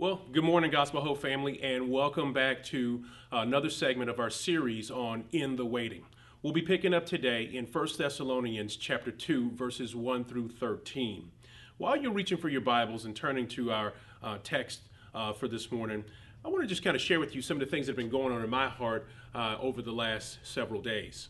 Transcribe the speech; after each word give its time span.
Well, 0.00 0.22
good 0.32 0.44
morning, 0.44 0.70
Gospel 0.70 1.02
Hope 1.02 1.20
family, 1.20 1.62
and 1.62 1.90
welcome 1.90 2.32
back 2.32 2.64
to 2.64 3.04
another 3.30 3.68
segment 3.68 4.08
of 4.08 4.18
our 4.18 4.30
series 4.30 4.90
on 4.90 5.24
In 5.30 5.56
the 5.56 5.66
Waiting. 5.66 6.06
We'll 6.40 6.54
be 6.54 6.62
picking 6.62 6.94
up 6.94 7.04
today 7.04 7.42
in 7.52 7.66
1 7.66 7.88
Thessalonians 7.98 8.76
chapter 8.76 9.10
2, 9.10 9.50
verses 9.50 9.94
1 9.94 10.24
through 10.24 10.48
13. 10.52 11.30
While 11.76 11.98
you're 11.98 12.14
reaching 12.14 12.38
for 12.38 12.48
your 12.48 12.62
Bibles 12.62 13.04
and 13.04 13.14
turning 13.14 13.46
to 13.48 13.72
our 13.72 13.92
uh, 14.22 14.38
text 14.42 14.80
uh, 15.14 15.34
for 15.34 15.48
this 15.48 15.70
morning, 15.70 16.02
I 16.46 16.48
want 16.48 16.62
to 16.62 16.66
just 16.66 16.82
kind 16.82 16.96
of 16.96 17.02
share 17.02 17.20
with 17.20 17.34
you 17.34 17.42
some 17.42 17.58
of 17.58 17.60
the 17.60 17.70
things 17.70 17.84
that 17.84 17.90
have 17.90 17.98
been 17.98 18.08
going 18.08 18.32
on 18.32 18.42
in 18.42 18.48
my 18.48 18.70
heart 18.70 19.06
uh, 19.34 19.58
over 19.60 19.82
the 19.82 19.92
last 19.92 20.38
several 20.42 20.80
days. 20.80 21.28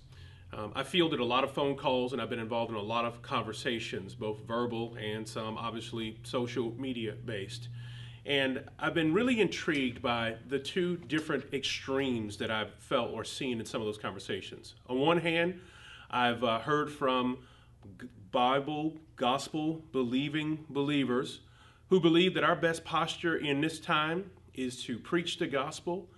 Um, 0.53 0.71
I 0.77 0.85
fielded 0.85 1.19
a 1.19 1.25
lot 1.25 1.43
of 1.43 1.51
phone 1.51 1.77
calls 1.77 2.13
and 2.13 2.23
I've 2.23 2.31
been 2.31 2.39
involved 2.39 2.71
in 2.71 2.77
a 2.77 2.83
lot 2.83 3.05
of 3.05 3.21
conversations, 3.21 4.15
both 4.15 4.39
verbal 4.47 4.95
and 4.95 5.27
some 5.27 5.59
obviously 5.59 6.21
social 6.23 6.73
media 6.79 7.15
based. 7.25 7.67
And 8.31 8.63
I've 8.79 8.95
been 8.95 9.13
really 9.13 9.41
intrigued 9.41 10.01
by 10.01 10.37
the 10.47 10.61
two 10.61 10.99
different 10.99 11.53
extremes 11.53 12.37
that 12.37 12.49
I've 12.49 12.73
felt 12.75 13.11
or 13.11 13.25
seen 13.25 13.59
in 13.59 13.67
some 13.67 13.81
of 13.81 13.89
those 13.89 13.99
conversations. 13.99 14.77
On 14.89 15.01
one 15.01 15.19
hand, 15.19 15.61
I've 16.13 16.45
uh, 16.45 16.61
heard 16.61 16.93
from 16.93 17.39
Bible, 18.31 18.95
gospel 19.17 19.83
believing 19.91 20.65
believers 20.71 21.41
who 21.89 21.99
believe 21.99 22.35
that 22.35 22.45
our 22.45 22.55
best 22.55 22.85
posture 22.85 23.37
in 23.37 23.61
this 23.61 23.81
time 23.81 24.31
is 24.55 24.85
to 24.85 24.97
preach 24.97 25.39
the 25.39 25.49
gospel 25.49 26.09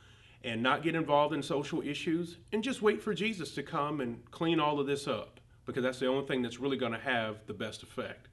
and 0.44 0.62
not 0.62 0.82
get 0.82 0.94
involved 0.94 1.32
in 1.32 1.42
social 1.42 1.80
issues 1.80 2.36
and 2.52 2.62
just 2.62 2.82
wait 2.82 3.00
for 3.00 3.14
Jesus 3.14 3.54
to 3.54 3.62
come 3.62 4.02
and 4.02 4.30
clean 4.30 4.60
all 4.60 4.78
of 4.78 4.86
this 4.86 5.08
up 5.08 5.40
because 5.64 5.82
that's 5.82 6.00
the 6.00 6.08
only 6.08 6.26
thing 6.26 6.42
that's 6.42 6.60
really 6.60 6.76
going 6.76 6.92
to 6.92 6.98
have 6.98 7.38
the 7.46 7.54
best 7.54 7.82
effect. 7.82 8.28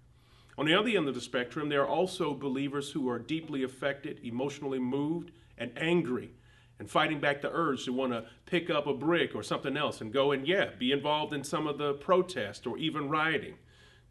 On 0.60 0.66
the 0.66 0.76
other 0.76 0.90
end 0.90 1.08
of 1.08 1.16
the 1.16 1.22
spectrum, 1.22 1.70
there 1.70 1.84
are 1.84 1.88
also 1.88 2.34
believers 2.34 2.92
who 2.92 3.08
are 3.08 3.18
deeply 3.18 3.64
affected, 3.64 4.20
emotionally 4.26 4.78
moved, 4.78 5.32
and 5.58 5.72
angry, 5.78 6.32
and 6.80 6.90
fighting 6.92 7.22
back 7.22 7.42
the 7.42 7.50
urge 7.54 7.86
to 7.86 7.94
want 7.94 8.12
to 8.12 8.26
pick 8.46 8.70
up 8.70 8.86
a 8.86 8.94
brick 8.94 9.34
or 9.34 9.42
something 9.42 9.78
else 9.78 10.02
and 10.02 10.12
go 10.12 10.34
and, 10.34 10.46
yeah, 10.46 10.72
be 10.78 10.92
involved 10.92 11.32
in 11.32 11.46
some 11.46 11.66
of 11.66 11.78
the 11.78 11.94
protest 11.94 12.68
or 12.68 12.78
even 12.78 13.08
rioting. 13.08 13.54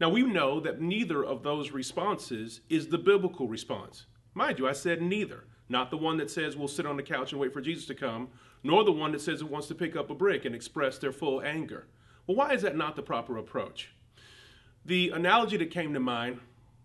Now, 0.01 0.09
we 0.09 0.23
know 0.23 0.59
that 0.59 0.81
neither 0.81 1.23
of 1.23 1.43
those 1.43 1.69
responses 1.69 2.61
is 2.67 2.87
the 2.87 2.97
biblical 2.97 3.47
response. 3.47 4.07
Mind 4.33 4.57
you, 4.57 4.67
I 4.67 4.73
said 4.73 5.03
neither. 5.03 5.43
Not 5.69 5.91
the 5.91 5.97
one 5.97 6.17
that 6.17 6.31
says 6.31 6.57
we'll 6.57 6.67
sit 6.67 6.87
on 6.87 6.97
the 6.97 7.03
couch 7.03 7.31
and 7.31 7.39
wait 7.39 7.53
for 7.53 7.61
Jesus 7.61 7.85
to 7.85 7.93
come, 7.93 8.27
nor 8.63 8.83
the 8.83 8.91
one 8.91 9.11
that 9.11 9.21
says 9.21 9.41
it 9.41 9.51
wants 9.51 9.67
to 9.67 9.75
pick 9.75 9.95
up 9.95 10.09
a 10.09 10.15
brick 10.15 10.45
and 10.45 10.55
express 10.55 10.97
their 10.97 11.11
full 11.11 11.43
anger. 11.43 11.85
Well, 12.25 12.37
why 12.37 12.53
is 12.53 12.63
that 12.63 12.75
not 12.75 12.95
the 12.95 13.03
proper 13.03 13.37
approach? 13.37 13.91
The 14.89 15.11
analogy 15.11 15.55
that 15.57 15.69
came 15.69 15.93
to 15.93 15.99
mind 15.99 16.39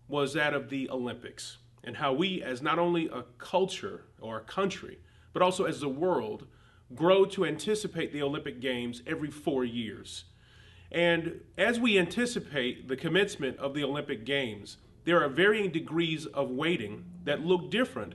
was 0.07 0.33
that 0.33 0.53
of 0.53 0.69
the 0.69 0.87
Olympics 0.91 1.57
and 1.83 1.97
how 1.97 2.13
we, 2.13 2.39
as 2.39 2.61
not 2.61 2.77
only 2.77 3.07
a 3.07 3.23
culture 3.39 4.03
or 4.21 4.37
a 4.37 4.41
country, 4.41 4.99
but 5.33 5.41
also 5.41 5.63
as 5.63 5.79
the 5.79 5.89
world, 5.89 6.45
grow 6.93 7.25
to 7.25 7.47
anticipate 7.47 8.13
the 8.13 8.21
Olympic 8.21 8.59
Games 8.61 9.01
every 9.07 9.31
four 9.31 9.65
years. 9.65 10.25
And 10.91 11.41
as 11.57 11.79
we 11.79 11.97
anticipate 11.97 12.87
the 12.87 12.95
commencement 12.95 13.57
of 13.57 13.73
the 13.73 13.83
Olympic 13.83 14.23
Games, 14.23 14.77
there 15.05 15.23
are 15.23 15.27
varying 15.27 15.71
degrees 15.71 16.27
of 16.27 16.51
waiting 16.51 17.05
that 17.23 17.41
look 17.41 17.71
different 17.71 18.13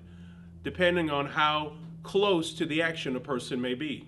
depending 0.62 1.10
on 1.10 1.26
how 1.26 1.72
close 2.04 2.54
to 2.54 2.64
the 2.64 2.80
action 2.80 3.16
a 3.16 3.20
person 3.20 3.60
may 3.60 3.74
be. 3.74 4.06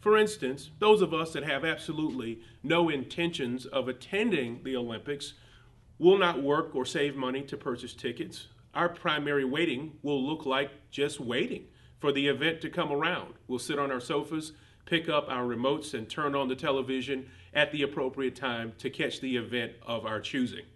For 0.00 0.16
instance, 0.16 0.70
those 0.78 1.02
of 1.02 1.12
us 1.12 1.32
that 1.32 1.44
have 1.44 1.64
absolutely 1.64 2.40
no 2.62 2.88
intentions 2.88 3.66
of 3.66 3.88
attending 3.88 4.62
the 4.62 4.76
Olympics 4.76 5.34
will 5.98 6.18
not 6.18 6.42
work 6.42 6.74
or 6.74 6.84
save 6.84 7.16
money 7.16 7.42
to 7.42 7.56
purchase 7.56 7.94
tickets. 7.94 8.48
Our 8.74 8.88
primary 8.88 9.44
waiting 9.44 9.92
will 10.02 10.24
look 10.24 10.44
like 10.44 10.70
just 10.90 11.18
waiting 11.18 11.64
for 11.98 12.12
the 12.12 12.28
event 12.28 12.60
to 12.60 12.70
come 12.70 12.92
around. 12.92 13.34
We'll 13.48 13.58
sit 13.58 13.78
on 13.78 13.90
our 13.90 14.00
sofas, 14.00 14.52
pick 14.84 15.08
up 15.08 15.26
our 15.28 15.44
remotes, 15.44 15.94
and 15.94 16.08
turn 16.08 16.34
on 16.34 16.48
the 16.48 16.54
television 16.54 17.30
at 17.54 17.72
the 17.72 17.82
appropriate 17.82 18.36
time 18.36 18.74
to 18.78 18.90
catch 18.90 19.20
the 19.20 19.36
event 19.36 19.72
of 19.86 20.04
our 20.04 20.20
choosing. 20.20 20.66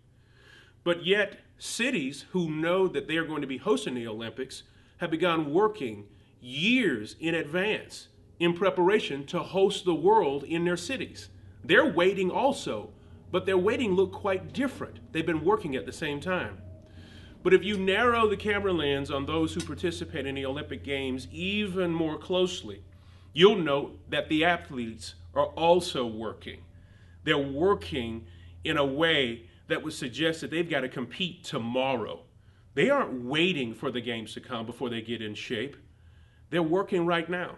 But 0.83 1.05
yet, 1.05 1.37
cities 1.59 2.25
who 2.31 2.51
know 2.51 2.89
that 2.89 3.07
they 3.07 3.19
are 3.19 3.27
going 3.27 3.43
to 3.43 3.47
be 3.47 3.59
hosting 3.59 3.95
the 3.95 4.09
Olympics 4.09 4.63
have 4.97 5.11
begun 5.11 5.53
working 5.53 6.07
years 6.41 7.17
in 7.21 7.35
advance 7.35 8.09
in 8.41 8.55
preparation 8.55 9.25
to 9.27 9.39
host 9.39 9.85
the 9.85 9.95
world 9.95 10.43
in 10.45 10.65
their 10.65 10.77
cities. 10.77 11.29
They're 11.63 11.93
waiting 11.93 12.31
also, 12.31 12.91
but 13.31 13.47
their 13.47 13.59
waiting 13.59 13.93
look 13.93 14.13
quite 14.13 14.53
different. 14.53 14.99
They've 15.13 15.25
been 15.25 15.45
working 15.45 15.77
at 15.77 15.87
the 15.87 15.93
same 15.93 16.21
time. 16.21 16.59
But 17.43 17.55
if 17.55 17.63
you 17.63 17.79
narrow 17.79 18.29
the 18.29 18.37
camera 18.37 18.73
lens 18.73 19.11
on 19.11 19.27
those 19.27 19.55
who 19.55 19.61
participate 19.61 20.27
in 20.27 20.35
the 20.35 20.47
Olympic 20.47 20.83
Games 20.83 21.29
even 21.31 21.93
more 21.93 22.19
closely, 22.19 22.83
you'll 23.33 23.57
note 23.57 23.99
that 24.11 24.29
the 24.29 24.45
athletes 24.45 25.15
are 25.35 25.47
also 25.47 26.07
working. 26.07 26.63
They're 27.25 27.39
working 27.39 28.27
in 28.65 28.77
a 28.77 28.85
way 28.85 29.45
that 29.69 29.83
would 29.83 29.93
suggest 29.93 30.41
that 30.41 30.51
they've 30.51 30.69
got 30.69 30.81
to 30.81 30.89
compete 30.89 31.45
tomorrow. 31.45 32.21
They 32.75 32.91
aren't 32.91 33.25
waiting 33.25 33.75
for 33.75 33.91
the 33.91 34.01
games 34.01 34.35
to 34.35 34.41
come 34.41 34.67
before 34.67 34.89
they 34.89 35.03
get 35.03 35.23
in 35.23 35.35
shape. 35.35 35.77
They're 36.51 36.63
working 36.63 37.07
right 37.07 37.29
now. 37.29 37.57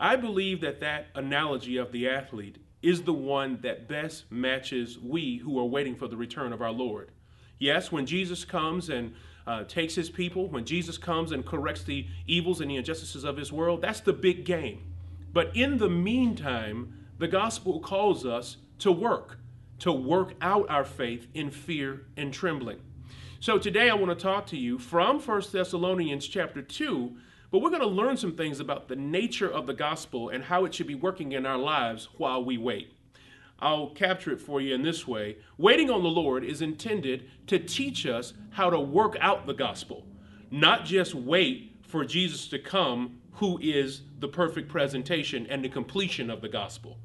I 0.00 0.16
believe 0.16 0.62
that 0.62 0.80
that 0.80 1.08
analogy 1.14 1.76
of 1.76 1.92
the 1.92 2.08
athlete 2.08 2.56
is 2.80 3.02
the 3.02 3.12
one 3.12 3.58
that 3.60 3.86
best 3.86 4.32
matches 4.32 4.98
we 4.98 5.36
who 5.36 5.58
are 5.58 5.66
waiting 5.66 5.94
for 5.94 6.08
the 6.08 6.16
return 6.16 6.54
of 6.54 6.62
our 6.62 6.70
Lord. 6.70 7.10
Yes, 7.58 7.92
when 7.92 8.06
Jesus 8.06 8.46
comes 8.46 8.88
and 8.88 9.12
uh, 9.46 9.64
takes 9.64 9.94
his 9.94 10.08
people, 10.08 10.48
when 10.48 10.64
Jesus 10.64 10.96
comes 10.96 11.32
and 11.32 11.44
corrects 11.44 11.84
the 11.84 12.06
evils 12.26 12.62
and 12.62 12.70
the 12.70 12.76
injustices 12.76 13.24
of 13.24 13.36
his 13.36 13.52
world, 13.52 13.82
that's 13.82 14.00
the 14.00 14.14
big 14.14 14.46
game. 14.46 14.94
But 15.34 15.54
in 15.54 15.76
the 15.76 15.90
meantime, 15.90 16.94
the 17.18 17.28
gospel 17.28 17.78
calls 17.80 18.24
us 18.24 18.56
to 18.78 18.90
work, 18.90 19.38
to 19.80 19.92
work 19.92 20.32
out 20.40 20.70
our 20.70 20.84
faith 20.84 21.26
in 21.34 21.50
fear 21.50 22.06
and 22.16 22.32
trembling. 22.32 22.80
So 23.38 23.58
today 23.58 23.90
I 23.90 23.94
want 23.94 24.18
to 24.18 24.22
talk 24.22 24.46
to 24.46 24.56
you 24.56 24.78
from 24.78 25.20
1 25.20 25.42
Thessalonians 25.52 26.26
chapter 26.26 26.62
2 26.62 27.16
but 27.50 27.60
we're 27.60 27.70
going 27.70 27.80
to 27.82 27.86
learn 27.86 28.16
some 28.16 28.36
things 28.36 28.60
about 28.60 28.88
the 28.88 28.96
nature 28.96 29.50
of 29.50 29.66
the 29.66 29.74
gospel 29.74 30.28
and 30.28 30.44
how 30.44 30.64
it 30.64 30.74
should 30.74 30.86
be 30.86 30.94
working 30.94 31.32
in 31.32 31.46
our 31.46 31.58
lives 31.58 32.08
while 32.16 32.44
we 32.44 32.56
wait. 32.56 32.92
I'll 33.58 33.88
capture 33.90 34.32
it 34.32 34.40
for 34.40 34.60
you 34.60 34.74
in 34.74 34.82
this 34.82 35.06
way. 35.06 35.36
Waiting 35.58 35.90
on 35.90 36.02
the 36.02 36.08
Lord 36.08 36.44
is 36.44 36.62
intended 36.62 37.28
to 37.48 37.58
teach 37.58 38.06
us 38.06 38.32
how 38.50 38.70
to 38.70 38.80
work 38.80 39.16
out 39.20 39.46
the 39.46 39.54
gospel, 39.54 40.06
not 40.50 40.84
just 40.84 41.14
wait 41.14 41.76
for 41.86 42.04
Jesus 42.04 42.48
to 42.48 42.58
come, 42.58 43.18
who 43.32 43.58
is 43.62 44.02
the 44.18 44.28
perfect 44.28 44.68
presentation 44.68 45.46
and 45.48 45.64
the 45.64 45.68
completion 45.68 46.30
of 46.30 46.40
the 46.40 46.48
gospel. 46.48 46.98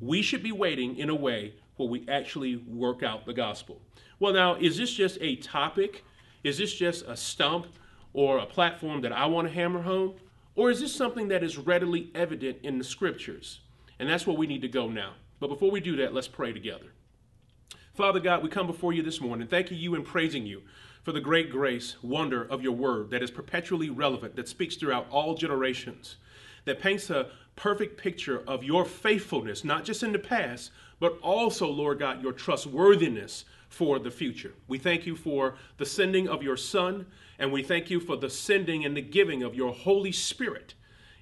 We 0.00 0.22
should 0.22 0.42
be 0.42 0.52
waiting 0.52 0.96
in 0.96 1.10
a 1.10 1.14
way 1.14 1.54
where 1.76 1.88
we 1.88 2.06
actually 2.08 2.56
work 2.56 3.02
out 3.02 3.26
the 3.26 3.32
gospel. 3.32 3.80
Well, 4.18 4.32
now, 4.32 4.54
is 4.54 4.76
this 4.76 4.92
just 4.92 5.18
a 5.20 5.36
topic? 5.36 6.04
Is 6.44 6.58
this 6.58 6.74
just 6.74 7.04
a 7.06 7.16
stump 7.16 7.66
or 8.12 8.38
a 8.38 8.46
platform 8.46 9.00
that 9.02 9.12
I 9.12 9.26
want 9.26 9.48
to 9.48 9.54
hammer 9.54 9.82
home? 9.82 10.14
Or 10.56 10.70
is 10.70 10.80
this 10.80 10.94
something 10.94 11.28
that 11.28 11.42
is 11.42 11.58
readily 11.58 12.10
evident 12.14 12.58
in 12.62 12.78
the 12.78 12.84
scriptures? 12.84 13.60
And 13.98 14.08
that's 14.08 14.26
where 14.26 14.36
we 14.36 14.46
need 14.46 14.62
to 14.62 14.68
go 14.68 14.88
now. 14.88 15.12
But 15.38 15.48
before 15.48 15.70
we 15.70 15.80
do 15.80 15.96
that, 15.96 16.12
let's 16.12 16.28
pray 16.28 16.52
together. 16.52 16.86
Father 17.94 18.20
God, 18.20 18.42
we 18.42 18.48
come 18.48 18.66
before 18.66 18.92
you 18.92 19.02
this 19.02 19.20
morning, 19.20 19.46
thanking 19.46 19.78
you 19.78 19.94
and 19.94 20.04
praising 20.04 20.46
you 20.46 20.62
for 21.02 21.12
the 21.12 21.20
great 21.20 21.50
grace, 21.50 21.96
wonder 22.02 22.44
of 22.44 22.62
your 22.62 22.72
word 22.72 23.10
that 23.10 23.22
is 23.22 23.30
perpetually 23.30 23.90
relevant, 23.90 24.36
that 24.36 24.48
speaks 24.48 24.76
throughout 24.76 25.06
all 25.10 25.34
generations, 25.34 26.16
that 26.64 26.80
paints 26.80 27.10
a 27.10 27.30
perfect 27.56 28.00
picture 28.00 28.42
of 28.46 28.62
your 28.62 28.84
faithfulness, 28.84 29.64
not 29.64 29.84
just 29.84 30.02
in 30.02 30.12
the 30.12 30.18
past, 30.18 30.70
but 30.98 31.18
also, 31.22 31.68
Lord 31.68 31.98
God, 31.98 32.22
your 32.22 32.32
trustworthiness 32.32 33.44
for 33.68 33.98
the 33.98 34.10
future. 34.10 34.52
We 34.68 34.78
thank 34.78 35.06
you 35.06 35.16
for 35.16 35.56
the 35.78 35.86
sending 35.86 36.28
of 36.28 36.42
your 36.42 36.56
Son, 36.56 37.06
and 37.40 37.50
we 37.50 37.62
thank 37.62 37.88
you 37.88 37.98
for 37.98 38.16
the 38.16 38.28
sending 38.28 38.84
and 38.84 38.94
the 38.94 39.00
giving 39.00 39.42
of 39.42 39.54
your 39.54 39.72
Holy 39.72 40.12
Spirit. 40.12 40.74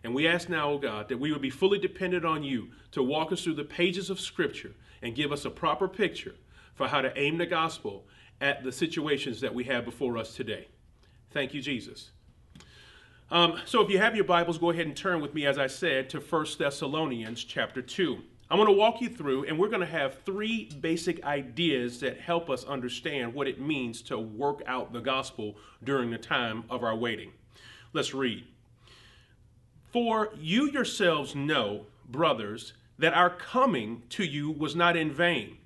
And 0.03 0.15
we 0.15 0.27
ask 0.27 0.49
now, 0.49 0.73
oh 0.73 0.79
God, 0.79 1.09
that 1.09 1.21
we 1.21 1.31
would 1.31 1.41
be 1.41 1.49
fully 1.49 1.79
dependent 1.79 2.25
on 2.25 2.43
you 2.43 2.71
to 2.91 3.05
walk 3.05 3.31
us 3.33 3.45
through 3.45 3.55
the 3.55 3.65
pages 3.65 4.11
of 4.11 4.19
Scripture 4.19 4.73
and 5.01 5.15
give 5.15 5.31
us 5.31 5.45
a 5.45 5.51
proper 5.51 5.87
picture 5.87 6.35
for 6.75 6.89
how 6.89 7.01
to 7.01 7.17
aim 7.17 7.39
the 7.39 7.47
gospel 7.47 8.05
at 8.41 8.65
the 8.65 8.73
situations 8.73 9.41
that 9.41 9.55
we 9.55 9.65
have 9.65 9.85
before 9.85 10.19
us 10.19 10.35
today. 10.35 10.67
Thank 11.31 11.55
you, 11.55 11.63
Jesus. 11.63 12.11
Um, 13.31 13.61
so 13.65 13.81
if 13.81 13.89
you 13.89 13.99
have 13.99 14.17
your 14.17 14.25
Bibles, 14.25 14.59
go 14.59 14.71
ahead 14.71 14.87
and 14.87 14.97
turn 14.97 15.21
with 15.21 15.35
me, 15.35 15.47
as 15.47 15.57
I 15.57 15.69
said, 15.69 16.11
to 16.11 16.19
1 16.19 16.47
Thessalonians 16.59 17.45
chapter 17.45 17.81
2. 17.81 18.19
I'm 18.51 18.57
going 18.57 18.69
to 18.69 18.73
walk 18.73 19.03
you 19.03 19.11
through, 19.11 19.45
and 19.45 19.59
we're 19.59 19.69
going 19.69 19.81
to 19.81 19.87
have 19.87 20.23
three 20.25 20.71
basic 20.81 21.23
ideas 21.23 22.01
that 22.01 22.19
help 22.19 22.49
us 22.49 22.65
understand 22.65 23.35
what 23.35 23.47
it 23.47 23.61
means 23.61 24.01
to 24.03 24.19
work 24.19 24.63
out 24.67 24.93
the 24.93 25.01
gospel 25.01 25.57
during 25.85 26.11
the 26.11 26.19
time 26.19 26.65
of 26.71 26.83
our 26.83 26.97
waiting. 26.97 27.33
Let's 27.93 28.15
read. 28.15 28.45
For 29.93 30.31
you 30.39 30.71
yourselves 30.71 31.35
know, 31.35 31.87
brothers, 32.09 32.73
that 32.99 33.13
our 33.13 33.31
coming 33.31 34.03
to 34.11 34.25
you 34.25 34.51
was 34.51 34.75
not 34.75 34.97
in 34.97 35.13
vain. 35.13 35.59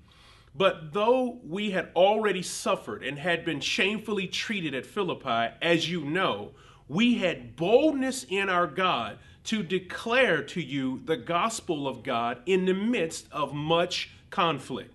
But 0.55 0.93
though 0.93 1.39
we 1.43 1.71
had 1.71 1.89
already 1.95 2.41
suffered 2.41 3.01
and 3.01 3.17
had 3.17 3.43
been 3.45 3.59
shamefully 3.59 4.27
treated 4.27 4.75
at 4.75 4.85
Philippi, 4.85 5.55
as 5.61 5.89
you 5.89 6.03
know, 6.03 6.51
we 6.87 7.15
had 7.15 7.55
boldness 7.55 8.25
in 8.29 8.49
our 8.49 8.67
God 8.67 9.17
to 9.45 9.63
declare 9.63 10.41
to 10.43 10.61
you 10.61 11.01
the 11.05 11.17
gospel 11.17 11.87
of 11.87 12.03
God 12.03 12.41
in 12.45 12.65
the 12.65 12.73
midst 12.73 13.27
of 13.31 13.53
much 13.53 14.11
conflict. 14.29 14.93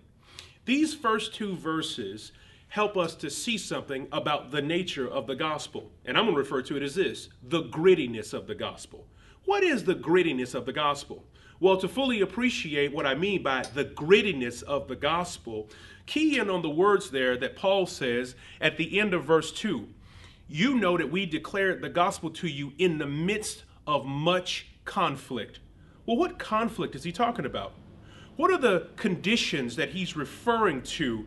These 0.65 0.93
first 0.93 1.33
two 1.33 1.55
verses 1.55 2.31
help 2.69 2.97
us 2.97 3.15
to 3.15 3.29
see 3.29 3.57
something 3.57 4.07
about 4.11 4.51
the 4.51 4.61
nature 4.61 5.07
of 5.07 5.27
the 5.27 5.35
gospel. 5.35 5.91
And 6.05 6.17
I'm 6.17 6.25
going 6.25 6.35
to 6.35 6.39
refer 6.39 6.61
to 6.63 6.77
it 6.77 6.83
as 6.83 6.95
this 6.95 7.29
the 7.43 7.63
grittiness 7.63 8.33
of 8.33 8.47
the 8.47 8.55
gospel. 8.55 9.05
What 9.45 9.63
is 9.63 9.83
the 9.83 9.95
grittiness 9.95 10.53
of 10.53 10.65
the 10.65 10.73
gospel? 10.73 11.23
Well, 11.59 11.77
to 11.77 11.87
fully 11.87 12.21
appreciate 12.21 12.93
what 12.93 13.05
I 13.05 13.15
mean 13.15 13.43
by 13.43 13.63
the 13.73 13.83
grittiness 13.83 14.63
of 14.63 14.87
the 14.87 14.95
gospel, 14.95 15.69
key 16.05 16.39
in 16.39 16.49
on 16.49 16.61
the 16.61 16.69
words 16.69 17.09
there 17.09 17.35
that 17.37 17.55
Paul 17.55 17.85
says 17.85 18.35
at 18.61 18.77
the 18.77 18.99
end 18.99 19.13
of 19.13 19.25
verse 19.25 19.51
2. 19.51 19.87
You 20.47 20.75
know 20.75 20.97
that 20.97 21.11
we 21.11 21.25
declared 21.25 21.81
the 21.81 21.89
gospel 21.89 22.29
to 22.31 22.47
you 22.47 22.73
in 22.77 22.97
the 22.97 23.05
midst 23.05 23.63
of 23.89 24.05
much 24.05 24.67
conflict. 24.85 25.59
Well, 26.05 26.15
what 26.15 26.37
conflict 26.37 26.93
is 26.93 27.03
he 27.03 27.11
talking 27.11 27.43
about? 27.43 27.73
What 28.35 28.51
are 28.51 28.57
the 28.57 28.87
conditions 28.97 29.75
that 29.77 29.89
he's 29.89 30.15
referring 30.15 30.83
to 30.83 31.25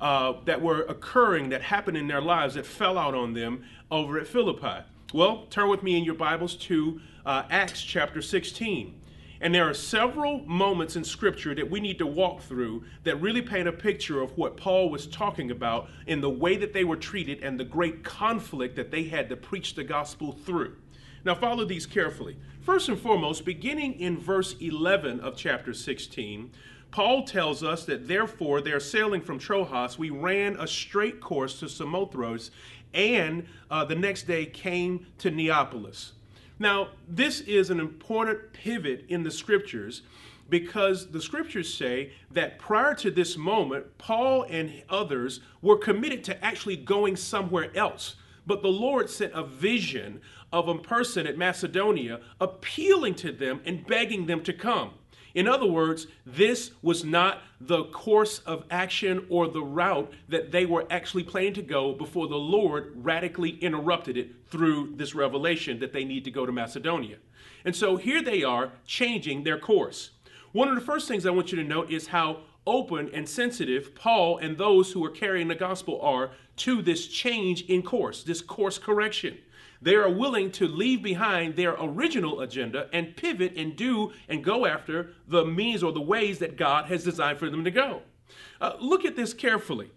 uh, 0.00 0.34
that 0.44 0.62
were 0.62 0.82
occurring, 0.82 1.48
that 1.48 1.60
happened 1.60 1.96
in 1.96 2.06
their 2.06 2.20
lives, 2.20 2.54
that 2.54 2.66
fell 2.66 2.98
out 2.98 3.16
on 3.16 3.34
them 3.34 3.64
over 3.90 4.16
at 4.20 4.28
Philippi? 4.28 4.84
Well, 5.12 5.46
turn 5.50 5.68
with 5.68 5.82
me 5.82 5.98
in 5.98 6.04
your 6.04 6.14
Bibles 6.14 6.54
to 6.56 7.00
uh, 7.26 7.42
Acts 7.50 7.82
chapter 7.82 8.22
16. 8.22 9.00
And 9.40 9.52
there 9.52 9.68
are 9.68 9.74
several 9.74 10.38
moments 10.46 10.94
in 10.94 11.02
Scripture 11.02 11.52
that 11.56 11.68
we 11.68 11.80
need 11.80 11.98
to 11.98 12.06
walk 12.06 12.42
through 12.42 12.84
that 13.02 13.20
really 13.20 13.42
paint 13.42 13.66
a 13.66 13.72
picture 13.72 14.22
of 14.22 14.38
what 14.38 14.56
Paul 14.56 14.88
was 14.88 15.08
talking 15.08 15.50
about 15.50 15.88
in 16.06 16.20
the 16.20 16.30
way 16.30 16.56
that 16.58 16.72
they 16.72 16.84
were 16.84 16.96
treated 16.96 17.42
and 17.42 17.58
the 17.58 17.64
great 17.64 18.04
conflict 18.04 18.76
that 18.76 18.92
they 18.92 19.02
had 19.02 19.28
to 19.30 19.36
preach 19.36 19.74
the 19.74 19.82
gospel 19.82 20.30
through. 20.32 20.76
Now, 21.24 21.34
follow 21.34 21.64
these 21.64 21.86
carefully. 21.86 22.36
First 22.60 22.88
and 22.88 22.98
foremost, 22.98 23.44
beginning 23.44 23.98
in 23.98 24.18
verse 24.18 24.56
11 24.60 25.20
of 25.20 25.36
chapter 25.36 25.72
16, 25.72 26.50
Paul 26.90 27.24
tells 27.24 27.64
us 27.64 27.86
that 27.86 28.06
therefore 28.06 28.60
they're 28.60 28.78
sailing 28.78 29.22
from 29.22 29.38
Troas. 29.38 29.98
We 29.98 30.10
ran 30.10 30.56
a 30.56 30.66
straight 30.66 31.20
course 31.20 31.58
to 31.60 31.68
Samothrace 31.68 32.50
and 32.92 33.46
uh, 33.70 33.84
the 33.84 33.96
next 33.96 34.24
day 34.24 34.46
came 34.46 35.06
to 35.18 35.30
Neapolis. 35.30 36.12
Now, 36.58 36.90
this 37.08 37.40
is 37.40 37.70
an 37.70 37.80
important 37.80 38.52
pivot 38.52 39.06
in 39.08 39.24
the 39.24 39.30
scriptures 39.30 40.02
because 40.48 41.10
the 41.10 41.20
scriptures 41.20 41.72
say 41.72 42.12
that 42.30 42.58
prior 42.58 42.94
to 42.96 43.10
this 43.10 43.36
moment, 43.36 43.98
Paul 43.98 44.44
and 44.48 44.82
others 44.88 45.40
were 45.62 45.78
committed 45.78 46.22
to 46.24 46.44
actually 46.44 46.76
going 46.76 47.16
somewhere 47.16 47.76
else. 47.76 48.16
But 48.46 48.62
the 48.62 48.68
Lord 48.68 49.08
sent 49.08 49.32
a 49.32 49.42
vision 49.42 50.20
of 50.54 50.68
a 50.68 50.78
person 50.78 51.26
at 51.26 51.36
Macedonia 51.36 52.20
appealing 52.40 53.16
to 53.16 53.32
them 53.32 53.60
and 53.66 53.84
begging 53.84 54.26
them 54.26 54.40
to 54.44 54.52
come. 54.52 54.92
In 55.34 55.48
other 55.48 55.66
words, 55.66 56.06
this 56.24 56.70
was 56.80 57.04
not 57.04 57.42
the 57.60 57.86
course 57.86 58.38
of 58.46 58.64
action 58.70 59.26
or 59.28 59.48
the 59.48 59.64
route 59.64 60.12
that 60.28 60.52
they 60.52 60.64
were 60.64 60.86
actually 60.90 61.24
planning 61.24 61.54
to 61.54 61.62
go 61.62 61.92
before 61.92 62.28
the 62.28 62.36
Lord 62.36 62.92
radically 62.94 63.58
interrupted 63.58 64.16
it 64.16 64.30
through 64.46 64.94
this 64.94 65.12
revelation 65.12 65.80
that 65.80 65.92
they 65.92 66.04
need 66.04 66.22
to 66.22 66.30
go 66.30 66.46
to 66.46 66.52
Macedonia. 66.52 67.16
And 67.64 67.74
so 67.74 67.96
here 67.96 68.22
they 68.22 68.44
are 68.44 68.70
changing 68.86 69.42
their 69.42 69.58
course. 69.58 70.10
One 70.52 70.68
of 70.68 70.76
the 70.76 70.80
first 70.80 71.08
things 71.08 71.26
I 71.26 71.30
want 71.30 71.50
you 71.50 71.60
to 71.60 71.68
note 71.68 71.90
is 71.90 72.06
how 72.06 72.42
open 72.64 73.10
and 73.12 73.28
sensitive 73.28 73.96
Paul 73.96 74.38
and 74.38 74.56
those 74.56 74.92
who 74.92 75.04
are 75.04 75.10
carrying 75.10 75.48
the 75.48 75.56
gospel 75.56 76.00
are 76.00 76.30
to 76.58 76.80
this 76.80 77.08
change 77.08 77.62
in 77.62 77.82
course, 77.82 78.22
this 78.22 78.40
course 78.40 78.78
correction. 78.78 79.38
They 79.84 79.96
are 79.96 80.08
willing 80.08 80.50
to 80.52 80.66
leave 80.66 81.02
behind 81.02 81.56
their 81.56 81.76
original 81.78 82.40
agenda 82.40 82.88
and 82.94 83.14
pivot 83.14 83.52
and 83.54 83.76
do 83.76 84.12
and 84.30 84.42
go 84.42 84.64
after 84.64 85.10
the 85.28 85.44
means 85.44 85.82
or 85.82 85.92
the 85.92 86.00
ways 86.00 86.38
that 86.38 86.56
God 86.56 86.86
has 86.86 87.04
designed 87.04 87.38
for 87.38 87.50
them 87.50 87.64
to 87.64 87.70
go. 87.70 88.00
Uh, 88.62 88.72
look 88.80 89.04
at 89.04 89.14
this 89.14 89.34
carefully. 89.34 89.90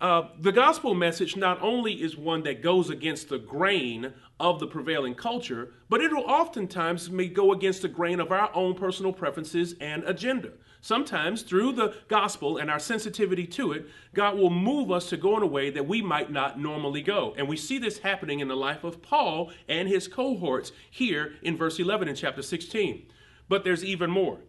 Uh, 0.00 0.28
the 0.38 0.52
gospel 0.52 0.94
message 0.94 1.36
not 1.36 1.60
only 1.60 1.94
is 1.94 2.16
one 2.16 2.44
that 2.44 2.62
goes 2.62 2.90
against 2.90 3.28
the 3.28 3.38
grain 3.38 4.12
of 4.38 4.60
the 4.60 4.68
prevailing 4.68 5.16
culture, 5.16 5.72
but 5.88 6.00
it'll 6.00 6.22
oftentimes 6.22 7.10
may 7.10 7.26
go 7.26 7.50
against 7.50 7.82
the 7.82 7.88
grain 7.88 8.20
of 8.20 8.30
our 8.30 8.54
own 8.54 8.74
personal 8.74 9.12
preferences 9.12 9.74
and 9.80 10.04
agenda. 10.04 10.52
Sometimes, 10.84 11.40
through 11.40 11.72
the 11.72 11.94
gospel 12.08 12.58
and 12.58 12.70
our 12.70 12.78
sensitivity 12.78 13.46
to 13.46 13.72
it, 13.72 13.86
God 14.12 14.36
will 14.36 14.50
move 14.50 14.90
us 14.90 15.08
to 15.08 15.16
go 15.16 15.34
in 15.34 15.42
a 15.42 15.46
way 15.46 15.70
that 15.70 15.88
we 15.88 16.02
might 16.02 16.30
not 16.30 16.60
normally 16.60 17.00
go. 17.00 17.32
And 17.38 17.48
we 17.48 17.56
see 17.56 17.78
this 17.78 18.00
happening 18.00 18.40
in 18.40 18.48
the 18.48 18.54
life 18.54 18.84
of 18.84 19.00
Paul 19.00 19.50
and 19.66 19.88
his 19.88 20.08
cohorts 20.08 20.72
here 20.90 21.36
in 21.40 21.56
verse 21.56 21.78
11 21.78 22.08
in 22.08 22.14
chapter 22.14 22.42
16. 22.42 23.06
But 23.48 23.64
there's 23.64 23.82
even 23.82 24.10
more. 24.10 24.40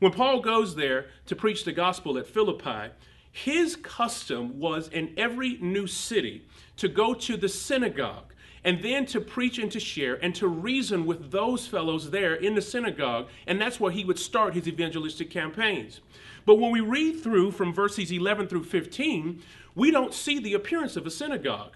When 0.00 0.10
Paul 0.10 0.40
goes 0.40 0.74
there 0.74 1.10
to 1.26 1.36
preach 1.36 1.64
the 1.64 1.70
gospel 1.70 2.18
at 2.18 2.26
Philippi, 2.26 2.92
his 3.30 3.76
custom 3.76 4.58
was 4.58 4.88
in 4.88 5.14
every 5.16 5.58
new 5.58 5.86
city 5.86 6.44
to 6.78 6.88
go 6.88 7.14
to 7.14 7.36
the 7.36 7.48
synagogue 7.48 8.34
and 8.64 8.82
then 8.82 9.06
to 9.06 9.20
preach 9.20 9.58
and 9.58 9.70
to 9.72 9.80
share 9.80 10.14
and 10.22 10.34
to 10.34 10.48
reason 10.48 11.06
with 11.06 11.30
those 11.30 11.66
fellows 11.66 12.10
there 12.10 12.34
in 12.34 12.54
the 12.54 12.62
synagogue. 12.62 13.28
And 13.46 13.60
that's 13.60 13.80
where 13.80 13.92
he 13.92 14.04
would 14.04 14.18
start 14.18 14.54
his 14.54 14.68
evangelistic 14.68 15.30
campaigns. 15.30 16.00
But 16.44 16.58
when 16.58 16.72
we 16.72 16.80
read 16.80 17.22
through 17.22 17.52
from 17.52 17.72
verses 17.72 18.10
11 18.10 18.48
through 18.48 18.64
15, 18.64 19.42
we 19.74 19.90
don't 19.90 20.14
see 20.14 20.38
the 20.38 20.54
appearance 20.54 20.96
of 20.96 21.06
a 21.06 21.10
synagogue 21.10 21.74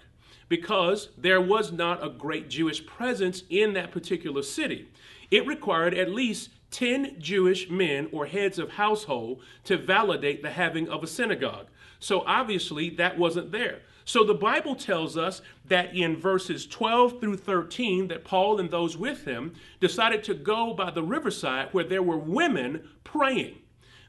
because 0.49 1.09
there 1.17 1.41
was 1.41 1.71
not 1.71 2.05
a 2.05 2.09
great 2.09 2.49
Jewish 2.49 2.85
presence 2.85 3.43
in 3.49 3.73
that 3.73 3.91
particular 3.91 4.41
city. 4.41 4.87
It 5.31 5.47
required 5.47 5.93
at 5.93 6.11
least 6.11 6.49
10 6.71 7.15
Jewish 7.19 7.69
men 7.69 8.09
or 8.11 8.25
heads 8.25 8.59
of 8.59 8.71
household 8.71 9.41
to 9.63 9.77
validate 9.77 10.41
the 10.41 10.49
having 10.49 10.89
of 10.89 11.03
a 11.03 11.07
synagogue. 11.07 11.67
So 11.99 12.23
obviously 12.25 12.89
that 12.91 13.17
wasn't 13.17 13.51
there. 13.51 13.81
So 14.05 14.23
the 14.23 14.33
Bible 14.33 14.75
tells 14.75 15.17
us 15.17 15.41
that 15.67 15.95
in 15.95 16.17
verses 16.17 16.65
12 16.67 17.19
through 17.19 17.37
13 17.37 18.09
that 18.09 18.25
Paul 18.25 18.59
and 18.59 18.69
those 18.69 18.97
with 18.97 19.25
him 19.25 19.53
decided 19.79 20.23
to 20.25 20.33
go 20.33 20.73
by 20.73 20.91
the 20.91 21.03
riverside 21.03 21.69
where 21.71 21.85
there 21.85 22.03
were 22.03 22.17
women 22.17 22.87
praying. 23.03 23.59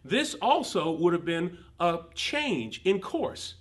This 0.04 0.34
also 0.34 0.90
would 0.90 1.12
have 1.12 1.24
been 1.24 1.58
a 1.80 2.00
change 2.14 2.82
in 2.84 3.00
course. 3.00 3.54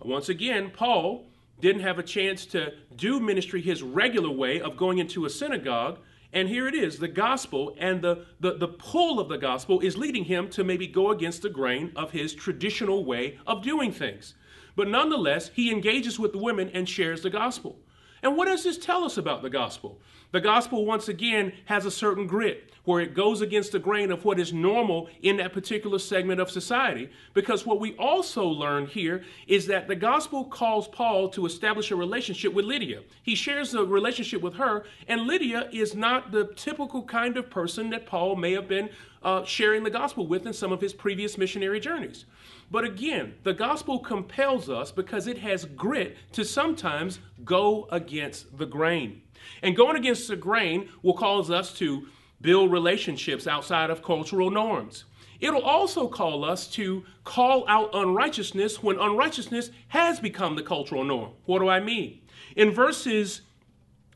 Once 0.00 0.28
again, 0.28 0.70
Paul 0.70 1.26
didn't 1.60 1.82
have 1.82 1.98
a 1.98 2.02
chance 2.02 2.46
to 2.46 2.72
do 2.96 3.20
ministry 3.20 3.60
his 3.60 3.82
regular 3.82 4.30
way 4.30 4.60
of 4.60 4.76
going 4.76 4.98
into 4.98 5.26
a 5.26 5.30
synagogue. 5.30 5.98
And 6.32 6.48
here 6.48 6.66
it 6.66 6.74
is 6.74 6.98
the 6.98 7.08
gospel 7.08 7.76
and 7.78 8.00
the, 8.00 8.24
the, 8.40 8.54
the 8.54 8.68
pull 8.68 9.20
of 9.20 9.28
the 9.28 9.36
gospel 9.36 9.80
is 9.80 9.98
leading 9.98 10.24
him 10.24 10.48
to 10.50 10.64
maybe 10.64 10.86
go 10.86 11.10
against 11.10 11.42
the 11.42 11.50
grain 11.50 11.92
of 11.94 12.10
his 12.10 12.34
traditional 12.34 13.04
way 13.04 13.38
of 13.46 13.62
doing 13.62 13.92
things. 13.92 14.34
But 14.76 14.88
nonetheless, 14.88 15.50
he 15.54 15.70
engages 15.70 16.18
with 16.18 16.32
the 16.32 16.38
women 16.38 16.70
and 16.72 16.88
shares 16.88 17.22
the 17.22 17.30
gospel. 17.30 17.78
And 18.22 18.36
what 18.36 18.46
does 18.46 18.62
this 18.62 18.78
tell 18.78 19.04
us 19.04 19.16
about 19.16 19.42
the 19.42 19.50
gospel? 19.50 19.98
The 20.30 20.40
gospel, 20.40 20.86
once 20.86 21.08
again, 21.08 21.52
has 21.66 21.84
a 21.84 21.90
certain 21.90 22.26
grit 22.26 22.70
where 22.84 23.00
it 23.00 23.14
goes 23.14 23.42
against 23.42 23.72
the 23.72 23.78
grain 23.78 24.10
of 24.10 24.24
what 24.24 24.40
is 24.40 24.52
normal 24.52 25.08
in 25.22 25.36
that 25.36 25.52
particular 25.52 25.98
segment 25.98 26.40
of 26.40 26.50
society. 26.50 27.10
Because 27.34 27.66
what 27.66 27.80
we 27.80 27.94
also 27.96 28.46
learn 28.46 28.86
here 28.86 29.24
is 29.46 29.66
that 29.66 29.88
the 29.88 29.94
gospel 29.94 30.44
calls 30.44 30.88
Paul 30.88 31.28
to 31.30 31.46
establish 31.46 31.90
a 31.90 31.96
relationship 31.96 32.54
with 32.54 32.64
Lydia. 32.64 33.02
He 33.22 33.34
shares 33.34 33.74
a 33.74 33.84
relationship 33.84 34.40
with 34.40 34.54
her, 34.54 34.84
and 35.06 35.26
Lydia 35.26 35.68
is 35.72 35.94
not 35.94 36.32
the 36.32 36.46
typical 36.56 37.02
kind 37.02 37.36
of 37.36 37.50
person 37.50 37.90
that 37.90 38.06
Paul 38.06 38.36
may 38.36 38.52
have 38.52 38.68
been 38.68 38.88
uh, 39.22 39.44
sharing 39.44 39.84
the 39.84 39.90
gospel 39.90 40.26
with 40.26 40.46
in 40.46 40.52
some 40.52 40.72
of 40.72 40.80
his 40.80 40.92
previous 40.92 41.38
missionary 41.38 41.78
journeys. 41.78 42.24
But 42.72 42.84
again, 42.84 43.34
the 43.42 43.52
gospel 43.52 43.98
compels 43.98 44.70
us 44.70 44.90
because 44.90 45.26
it 45.26 45.36
has 45.38 45.66
grit 45.66 46.16
to 46.32 46.42
sometimes 46.42 47.20
go 47.44 47.86
against 47.92 48.56
the 48.56 48.64
grain. 48.64 49.20
And 49.62 49.76
going 49.76 49.96
against 49.96 50.26
the 50.26 50.36
grain 50.36 50.88
will 51.02 51.12
cause 51.12 51.50
us 51.50 51.74
to 51.74 52.06
build 52.40 52.72
relationships 52.72 53.46
outside 53.46 53.90
of 53.90 54.02
cultural 54.02 54.50
norms. 54.50 55.04
It'll 55.38 55.60
also 55.60 56.08
call 56.08 56.46
us 56.46 56.66
to 56.68 57.04
call 57.24 57.68
out 57.68 57.90
unrighteousness 57.92 58.82
when 58.82 58.98
unrighteousness 58.98 59.70
has 59.88 60.18
become 60.18 60.56
the 60.56 60.62
cultural 60.62 61.04
norm. 61.04 61.32
What 61.44 61.58
do 61.58 61.68
I 61.68 61.80
mean? 61.80 62.22
In 62.56 62.70
verses 62.70 63.42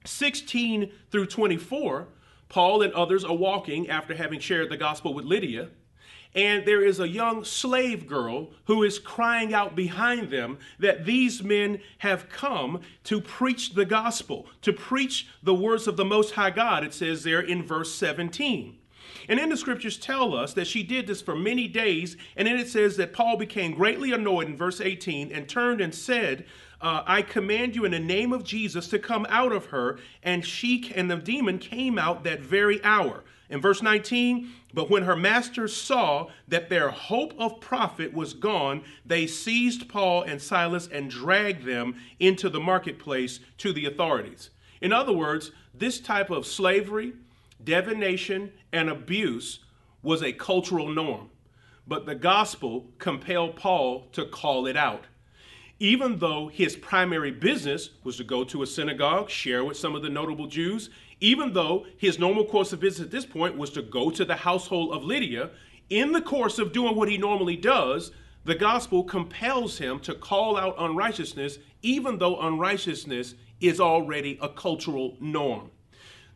16 0.06 0.90
through 1.10 1.26
24, 1.26 2.08
Paul 2.48 2.80
and 2.80 2.94
others 2.94 3.22
are 3.22 3.36
walking 3.36 3.90
after 3.90 4.14
having 4.14 4.40
shared 4.40 4.70
the 4.70 4.78
gospel 4.78 5.12
with 5.12 5.26
Lydia 5.26 5.68
and 6.36 6.66
there 6.66 6.84
is 6.84 7.00
a 7.00 7.08
young 7.08 7.44
slave 7.44 8.06
girl 8.06 8.50
who 8.66 8.82
is 8.82 8.98
crying 8.98 9.54
out 9.54 9.74
behind 9.74 10.30
them 10.30 10.58
that 10.78 11.06
these 11.06 11.42
men 11.42 11.80
have 11.98 12.28
come 12.28 12.82
to 13.04 13.22
preach 13.22 13.72
the 13.74 13.86
gospel, 13.86 14.46
to 14.60 14.72
preach 14.72 15.28
the 15.42 15.54
words 15.54 15.88
of 15.88 15.96
the 15.96 16.04
Most 16.04 16.34
High 16.34 16.50
God, 16.50 16.84
it 16.84 16.92
says 16.92 17.24
there 17.24 17.40
in 17.40 17.62
verse 17.64 17.92
17. 17.94 18.76
And 19.28 19.38
then 19.38 19.48
the 19.48 19.56
scriptures 19.56 19.96
tell 19.96 20.34
us 20.34 20.52
that 20.54 20.66
she 20.66 20.82
did 20.82 21.06
this 21.06 21.22
for 21.22 21.34
many 21.34 21.66
days. 21.66 22.16
And 22.36 22.46
then 22.46 22.58
it 22.58 22.68
says 22.68 22.96
that 22.98 23.12
Paul 23.12 23.36
became 23.36 23.74
greatly 23.74 24.12
annoyed 24.12 24.46
in 24.46 24.56
verse 24.56 24.80
18 24.80 25.32
and 25.32 25.48
turned 25.48 25.80
and 25.80 25.94
said 25.94 26.44
uh, 26.80 27.02
I 27.06 27.22
command 27.22 27.74
you 27.74 27.86
in 27.86 27.92
the 27.92 27.98
name 27.98 28.34
of 28.34 28.44
Jesus 28.44 28.88
to 28.88 28.98
come 28.98 29.26
out 29.30 29.52
of 29.52 29.66
her. 29.66 29.98
And 30.22 30.44
she 30.44 30.92
and 30.94 31.10
the 31.10 31.16
demon 31.16 31.58
came 31.58 31.98
out 31.98 32.24
that 32.24 32.40
very 32.40 32.82
hour. 32.84 33.24
In 33.48 33.60
verse 33.60 33.80
19, 33.80 34.50
but 34.74 34.90
when 34.90 35.04
her 35.04 35.16
masters 35.16 35.74
saw 35.74 36.28
that 36.48 36.68
their 36.68 36.90
hope 36.90 37.34
of 37.38 37.60
profit 37.60 38.12
was 38.12 38.34
gone, 38.34 38.82
they 39.04 39.26
seized 39.26 39.88
Paul 39.88 40.22
and 40.22 40.42
Silas 40.42 40.88
and 40.88 41.08
dragged 41.08 41.64
them 41.64 41.96
into 42.18 42.48
the 42.48 42.60
marketplace 42.60 43.40
to 43.58 43.72
the 43.72 43.86
authorities. 43.86 44.50
In 44.80 44.92
other 44.92 45.12
words, 45.12 45.52
this 45.72 46.00
type 46.00 46.30
of 46.30 46.46
slavery, 46.46 47.12
divination, 47.62 48.52
and 48.72 48.88
abuse 48.90 49.60
was 50.02 50.22
a 50.22 50.32
cultural 50.32 50.88
norm. 50.88 51.30
But 51.86 52.04
the 52.04 52.16
gospel 52.16 52.90
compelled 52.98 53.56
Paul 53.56 54.08
to 54.12 54.26
call 54.26 54.66
it 54.66 54.76
out 54.76 55.06
even 55.78 56.18
though 56.18 56.48
his 56.48 56.74
primary 56.76 57.30
business 57.30 57.90
was 58.02 58.16
to 58.16 58.24
go 58.24 58.44
to 58.44 58.62
a 58.62 58.66
synagogue, 58.66 59.28
share 59.28 59.64
with 59.64 59.76
some 59.76 59.94
of 59.94 60.02
the 60.02 60.08
notable 60.08 60.46
Jews, 60.46 60.90
even 61.20 61.52
though 61.52 61.86
his 61.96 62.18
normal 62.18 62.44
course 62.44 62.72
of 62.72 62.80
business 62.80 63.06
at 63.06 63.10
this 63.10 63.26
point 63.26 63.56
was 63.56 63.70
to 63.70 63.82
go 63.82 64.10
to 64.10 64.24
the 64.24 64.34
household 64.34 64.92
of 64.92 65.02
Lydia, 65.04 65.50
in 65.88 66.12
the 66.12 66.20
course 66.20 66.58
of 66.58 66.72
doing 66.72 66.96
what 66.96 67.08
he 67.08 67.16
normally 67.16 67.56
does, 67.56 68.10
the 68.44 68.54
gospel 68.54 69.02
compels 69.02 69.78
him 69.78 69.98
to 70.00 70.14
call 70.14 70.56
out 70.56 70.76
unrighteousness, 70.78 71.58
even 71.82 72.18
though 72.18 72.40
unrighteousness 72.40 73.34
is 73.60 73.80
already 73.80 74.38
a 74.40 74.48
cultural 74.48 75.16
norm. 75.20 75.70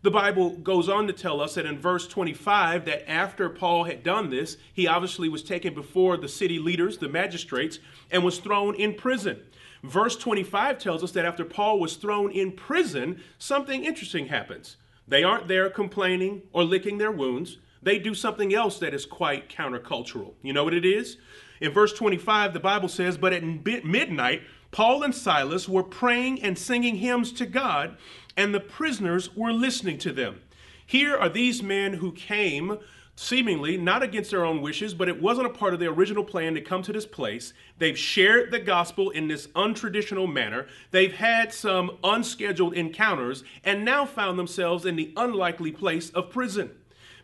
The 0.02 0.10
Bible 0.10 0.50
goes 0.50 0.88
on 0.88 1.06
to 1.08 1.12
tell 1.12 1.42
us 1.42 1.54
that 1.54 1.66
in 1.66 1.78
verse 1.78 2.08
25 2.08 2.86
that 2.86 3.10
after 3.10 3.50
Paul 3.50 3.84
had 3.84 4.02
done 4.02 4.30
this, 4.30 4.56
he 4.72 4.86
obviously 4.86 5.28
was 5.28 5.42
taken 5.42 5.74
before 5.74 6.16
the 6.16 6.28
city 6.28 6.58
leaders, 6.58 6.96
the 6.96 7.08
magistrates, 7.08 7.80
and 8.10 8.24
was 8.24 8.38
thrown 8.38 8.74
in 8.76 8.94
prison. 8.94 9.40
Verse 9.82 10.16
25 10.16 10.78
tells 10.78 11.04
us 11.04 11.12
that 11.12 11.26
after 11.26 11.44
Paul 11.44 11.80
was 11.80 11.96
thrown 11.96 12.30
in 12.30 12.52
prison, 12.52 13.20
something 13.38 13.84
interesting 13.84 14.28
happens. 14.28 14.78
They 15.06 15.22
aren't 15.22 15.48
there 15.48 15.68
complaining 15.68 16.42
or 16.52 16.64
licking 16.64 16.96
their 16.96 17.12
wounds. 17.12 17.58
They 17.82 17.98
do 17.98 18.14
something 18.14 18.54
else 18.54 18.78
that 18.78 18.94
is 18.94 19.04
quite 19.04 19.50
countercultural. 19.50 20.32
You 20.42 20.54
know 20.54 20.64
what 20.64 20.74
it 20.74 20.86
is? 20.86 21.18
In 21.60 21.72
verse 21.72 21.92
25, 21.92 22.54
the 22.54 22.60
Bible 22.60 22.88
says, 22.88 23.18
But 23.18 23.34
at 23.34 23.44
midnight, 23.44 24.42
Paul 24.70 25.02
and 25.02 25.14
Silas 25.14 25.68
were 25.68 25.82
praying 25.82 26.42
and 26.42 26.56
singing 26.56 26.96
hymns 26.96 27.32
to 27.32 27.46
God, 27.46 27.96
and 28.40 28.54
the 28.54 28.60
prisoners 28.60 29.36
were 29.36 29.52
listening 29.52 29.98
to 29.98 30.12
them. 30.12 30.40
Here 30.86 31.14
are 31.14 31.28
these 31.28 31.62
men 31.62 31.92
who 31.92 32.10
came 32.10 32.78
seemingly 33.14 33.76
not 33.76 34.02
against 34.02 34.30
their 34.30 34.46
own 34.46 34.62
wishes, 34.62 34.94
but 34.94 35.10
it 35.10 35.20
wasn't 35.20 35.46
a 35.46 35.50
part 35.50 35.74
of 35.74 35.78
their 35.78 35.90
original 35.90 36.24
plan 36.24 36.54
to 36.54 36.62
come 36.62 36.80
to 36.80 36.92
this 36.94 37.04
place. 37.04 37.52
They've 37.76 37.98
shared 37.98 38.50
the 38.50 38.58
gospel 38.58 39.10
in 39.10 39.28
this 39.28 39.48
untraditional 39.48 40.32
manner. 40.32 40.68
They've 40.90 41.12
had 41.12 41.52
some 41.52 41.98
unscheduled 42.02 42.72
encounters 42.72 43.44
and 43.62 43.84
now 43.84 44.06
found 44.06 44.38
themselves 44.38 44.86
in 44.86 44.96
the 44.96 45.12
unlikely 45.18 45.72
place 45.72 46.08
of 46.08 46.30
prison. 46.30 46.70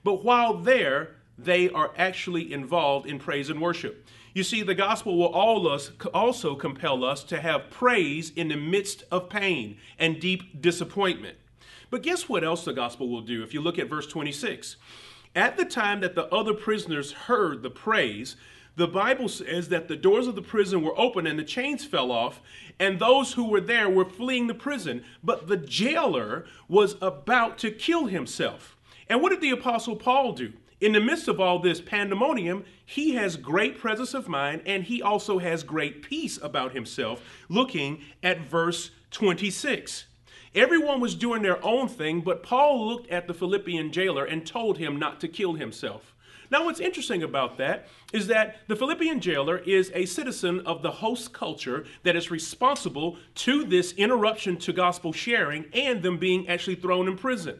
But 0.04 0.22
while 0.22 0.58
there, 0.58 1.16
they 1.38 1.70
are 1.70 1.92
actually 1.96 2.52
involved 2.52 3.06
in 3.06 3.18
praise 3.18 3.48
and 3.48 3.62
worship. 3.62 4.06
You 4.36 4.42
see, 4.42 4.62
the 4.62 4.74
gospel 4.74 5.16
will 5.16 5.32
all 5.32 5.66
us, 5.66 5.90
also 6.12 6.56
compel 6.56 7.02
us 7.04 7.24
to 7.24 7.40
have 7.40 7.70
praise 7.70 8.32
in 8.36 8.48
the 8.48 8.56
midst 8.58 9.02
of 9.10 9.30
pain 9.30 9.78
and 9.98 10.20
deep 10.20 10.60
disappointment. 10.60 11.38
But 11.88 12.02
guess 12.02 12.28
what 12.28 12.44
else 12.44 12.66
the 12.66 12.74
gospel 12.74 13.08
will 13.08 13.22
do 13.22 13.42
if 13.42 13.54
you 13.54 13.62
look 13.62 13.78
at 13.78 13.88
verse 13.88 14.06
26? 14.06 14.76
At 15.34 15.56
the 15.56 15.64
time 15.64 16.00
that 16.00 16.14
the 16.14 16.26
other 16.26 16.52
prisoners 16.52 17.12
heard 17.12 17.62
the 17.62 17.70
praise, 17.70 18.36
the 18.76 18.86
Bible 18.86 19.30
says 19.30 19.70
that 19.70 19.88
the 19.88 19.96
doors 19.96 20.26
of 20.26 20.34
the 20.34 20.42
prison 20.42 20.82
were 20.82 21.00
open 21.00 21.26
and 21.26 21.38
the 21.38 21.42
chains 21.42 21.86
fell 21.86 22.12
off, 22.12 22.42
and 22.78 22.98
those 22.98 23.32
who 23.32 23.48
were 23.48 23.62
there 23.62 23.88
were 23.88 24.04
fleeing 24.04 24.48
the 24.48 24.54
prison. 24.54 25.02
But 25.24 25.48
the 25.48 25.56
jailer 25.56 26.44
was 26.68 26.96
about 27.00 27.56
to 27.60 27.70
kill 27.70 28.04
himself. 28.04 28.76
And 29.08 29.22
what 29.22 29.30
did 29.30 29.40
the 29.40 29.52
Apostle 29.52 29.96
Paul 29.96 30.34
do? 30.34 30.52
In 30.78 30.92
the 30.92 31.00
midst 31.00 31.26
of 31.26 31.40
all 31.40 31.58
this 31.58 31.80
pandemonium, 31.80 32.64
he 32.84 33.14
has 33.14 33.36
great 33.36 33.78
presence 33.78 34.12
of 34.12 34.28
mind 34.28 34.60
and 34.66 34.84
he 34.84 35.00
also 35.00 35.38
has 35.38 35.62
great 35.62 36.02
peace 36.02 36.38
about 36.42 36.74
himself. 36.74 37.22
Looking 37.48 38.02
at 38.22 38.40
verse 38.40 38.90
26. 39.10 40.04
Everyone 40.54 41.00
was 41.00 41.14
doing 41.14 41.40
their 41.40 41.64
own 41.64 41.88
thing, 41.88 42.20
but 42.20 42.42
Paul 42.42 42.86
looked 42.86 43.10
at 43.10 43.26
the 43.26 43.32
Philippian 43.32 43.90
jailer 43.90 44.26
and 44.26 44.46
told 44.46 44.76
him 44.76 44.98
not 44.98 45.18
to 45.20 45.28
kill 45.28 45.54
himself. 45.54 46.14
Now, 46.50 46.66
what's 46.66 46.80
interesting 46.80 47.22
about 47.22 47.56
that 47.56 47.88
is 48.12 48.26
that 48.26 48.56
the 48.68 48.76
Philippian 48.76 49.20
jailer 49.20 49.58
is 49.58 49.90
a 49.94 50.04
citizen 50.04 50.60
of 50.60 50.82
the 50.82 50.90
host 50.90 51.32
culture 51.32 51.86
that 52.02 52.16
is 52.16 52.30
responsible 52.30 53.16
to 53.36 53.64
this 53.64 53.92
interruption 53.92 54.58
to 54.58 54.72
gospel 54.74 55.12
sharing 55.12 55.64
and 55.72 56.02
them 56.02 56.18
being 56.18 56.46
actually 56.48 56.76
thrown 56.76 57.08
in 57.08 57.16
prison. 57.16 57.58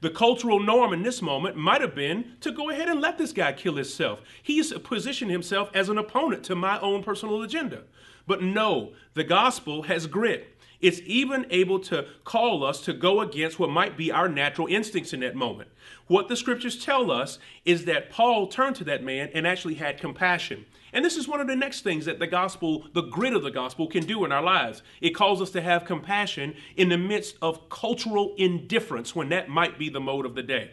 The 0.00 0.10
cultural 0.10 0.60
norm 0.60 0.92
in 0.92 1.02
this 1.02 1.22
moment 1.22 1.56
might 1.56 1.80
have 1.80 1.94
been 1.94 2.32
to 2.40 2.52
go 2.52 2.70
ahead 2.70 2.88
and 2.88 3.00
let 3.00 3.18
this 3.18 3.32
guy 3.32 3.52
kill 3.52 3.76
himself. 3.76 4.20
He's 4.42 4.72
positioned 4.72 5.30
himself 5.30 5.70
as 5.74 5.88
an 5.88 5.98
opponent 5.98 6.44
to 6.44 6.54
my 6.54 6.78
own 6.80 7.02
personal 7.02 7.42
agenda. 7.42 7.82
But 8.26 8.42
no, 8.42 8.92
the 9.14 9.24
gospel 9.24 9.82
has 9.82 10.06
grit. 10.06 10.50
It's 10.80 11.00
even 11.06 11.46
able 11.50 11.78
to 11.80 12.06
call 12.24 12.62
us 12.62 12.80
to 12.82 12.92
go 12.92 13.20
against 13.20 13.58
what 13.58 13.70
might 13.70 13.96
be 13.96 14.12
our 14.12 14.28
natural 14.28 14.66
instincts 14.66 15.14
in 15.14 15.20
that 15.20 15.34
moment. 15.34 15.70
What 16.08 16.28
the 16.28 16.36
scriptures 16.36 16.84
tell 16.84 17.10
us 17.10 17.38
is 17.64 17.86
that 17.86 18.10
Paul 18.10 18.48
turned 18.48 18.76
to 18.76 18.84
that 18.84 19.02
man 19.02 19.30
and 19.32 19.46
actually 19.46 19.74
had 19.74 19.98
compassion. 19.98 20.66
And 20.94 21.04
this 21.04 21.16
is 21.16 21.26
one 21.26 21.40
of 21.40 21.48
the 21.48 21.56
next 21.56 21.82
things 21.82 22.04
that 22.04 22.20
the 22.20 22.26
gospel, 22.28 22.86
the 22.94 23.02
grit 23.02 23.34
of 23.34 23.42
the 23.42 23.50
gospel, 23.50 23.88
can 23.88 24.06
do 24.06 24.24
in 24.24 24.30
our 24.30 24.42
lives. 24.42 24.82
It 25.00 25.10
calls 25.10 25.42
us 25.42 25.50
to 25.50 25.60
have 25.60 25.84
compassion 25.84 26.54
in 26.76 26.88
the 26.88 26.96
midst 26.96 27.36
of 27.42 27.68
cultural 27.68 28.32
indifference 28.38 29.14
when 29.14 29.28
that 29.30 29.48
might 29.48 29.76
be 29.76 29.88
the 29.88 30.00
mode 30.00 30.24
of 30.24 30.36
the 30.36 30.42
day. 30.44 30.70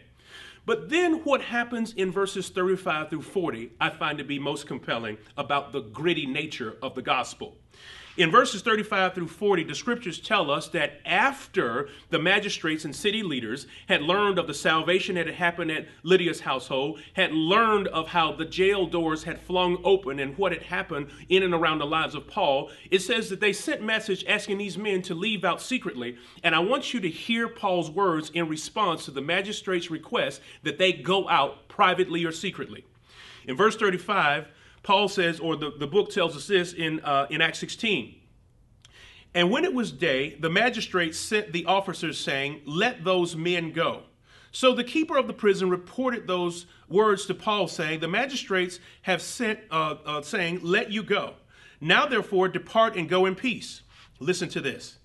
But 0.64 0.90
then 0.90 1.24
what 1.24 1.42
happens 1.42 1.92
in 1.94 2.12
verses 2.12 2.48
35 2.48 3.10
through 3.10 3.22
40, 3.22 3.72
I 3.80 3.90
find 3.90 4.16
to 4.18 4.24
be 4.24 4.38
most 4.38 4.68
compelling 4.68 5.18
about 5.36 5.72
the 5.72 5.80
gritty 5.80 6.24
nature 6.24 6.76
of 6.80 6.94
the 6.94 7.02
gospel. 7.02 7.56
In 8.18 8.30
verses 8.30 8.60
35 8.60 9.14
through 9.14 9.28
40, 9.28 9.64
the 9.64 9.74
scriptures 9.74 10.20
tell 10.20 10.50
us 10.50 10.68
that 10.68 11.00
after 11.06 11.88
the 12.10 12.18
magistrates 12.18 12.84
and 12.84 12.94
city 12.94 13.22
leaders 13.22 13.66
had 13.88 14.02
learned 14.02 14.38
of 14.38 14.46
the 14.46 14.52
salvation 14.52 15.14
that 15.14 15.24
had 15.24 15.36
happened 15.36 15.70
at 15.70 15.86
Lydia's 16.02 16.40
household, 16.40 17.00
had 17.14 17.32
learned 17.32 17.88
of 17.88 18.08
how 18.08 18.32
the 18.32 18.44
jail 18.44 18.86
doors 18.86 19.24
had 19.24 19.40
flung 19.40 19.78
open 19.82 20.18
and 20.18 20.36
what 20.36 20.52
had 20.52 20.64
happened 20.64 21.08
in 21.30 21.42
and 21.42 21.54
around 21.54 21.78
the 21.78 21.86
lives 21.86 22.14
of 22.14 22.26
Paul, 22.26 22.70
it 22.90 23.00
says 23.00 23.30
that 23.30 23.40
they 23.40 23.54
sent 23.54 23.82
message 23.82 24.26
asking 24.28 24.58
these 24.58 24.76
men 24.76 25.00
to 25.02 25.14
leave 25.14 25.42
out 25.42 25.62
secretly. 25.62 26.18
And 26.42 26.54
I 26.54 26.58
want 26.58 26.92
you 26.92 27.00
to 27.00 27.08
hear 27.08 27.48
Paul's 27.48 27.90
words 27.90 28.30
in 28.34 28.46
response 28.46 29.06
to 29.06 29.10
the 29.10 29.22
magistrate's 29.22 29.90
request 29.90 30.42
that 30.64 30.76
they 30.76 30.92
go 30.92 31.30
out 31.30 31.66
privately 31.66 32.26
or 32.26 32.32
secretly. 32.32 32.84
In 33.46 33.56
verse 33.56 33.76
35, 33.76 34.48
Paul 34.82 35.08
says, 35.08 35.38
or 35.38 35.56
the, 35.56 35.72
the 35.78 35.86
book 35.86 36.10
tells 36.10 36.36
us 36.36 36.46
this 36.46 36.72
in, 36.72 37.00
uh, 37.00 37.26
in 37.30 37.40
Acts 37.40 37.58
16. 37.60 38.14
And 39.34 39.50
when 39.50 39.64
it 39.64 39.72
was 39.72 39.92
day, 39.92 40.36
the 40.40 40.50
magistrates 40.50 41.18
sent 41.18 41.52
the 41.52 41.64
officers, 41.66 42.18
saying, 42.18 42.60
Let 42.66 43.04
those 43.04 43.34
men 43.34 43.72
go. 43.72 44.02
So 44.50 44.74
the 44.74 44.84
keeper 44.84 45.16
of 45.16 45.26
the 45.26 45.32
prison 45.32 45.70
reported 45.70 46.26
those 46.26 46.66
words 46.88 47.24
to 47.26 47.34
Paul, 47.34 47.68
saying, 47.68 48.00
The 48.00 48.08
magistrates 48.08 48.78
have 49.02 49.22
sent, 49.22 49.60
uh, 49.70 49.96
uh, 50.04 50.22
saying, 50.22 50.60
Let 50.62 50.92
you 50.92 51.02
go. 51.02 51.34
Now 51.80 52.06
therefore 52.06 52.48
depart 52.48 52.96
and 52.96 53.08
go 53.08 53.24
in 53.24 53.34
peace. 53.34 53.80
Listen 54.20 54.48
to 54.50 54.60
this. 54.60 54.98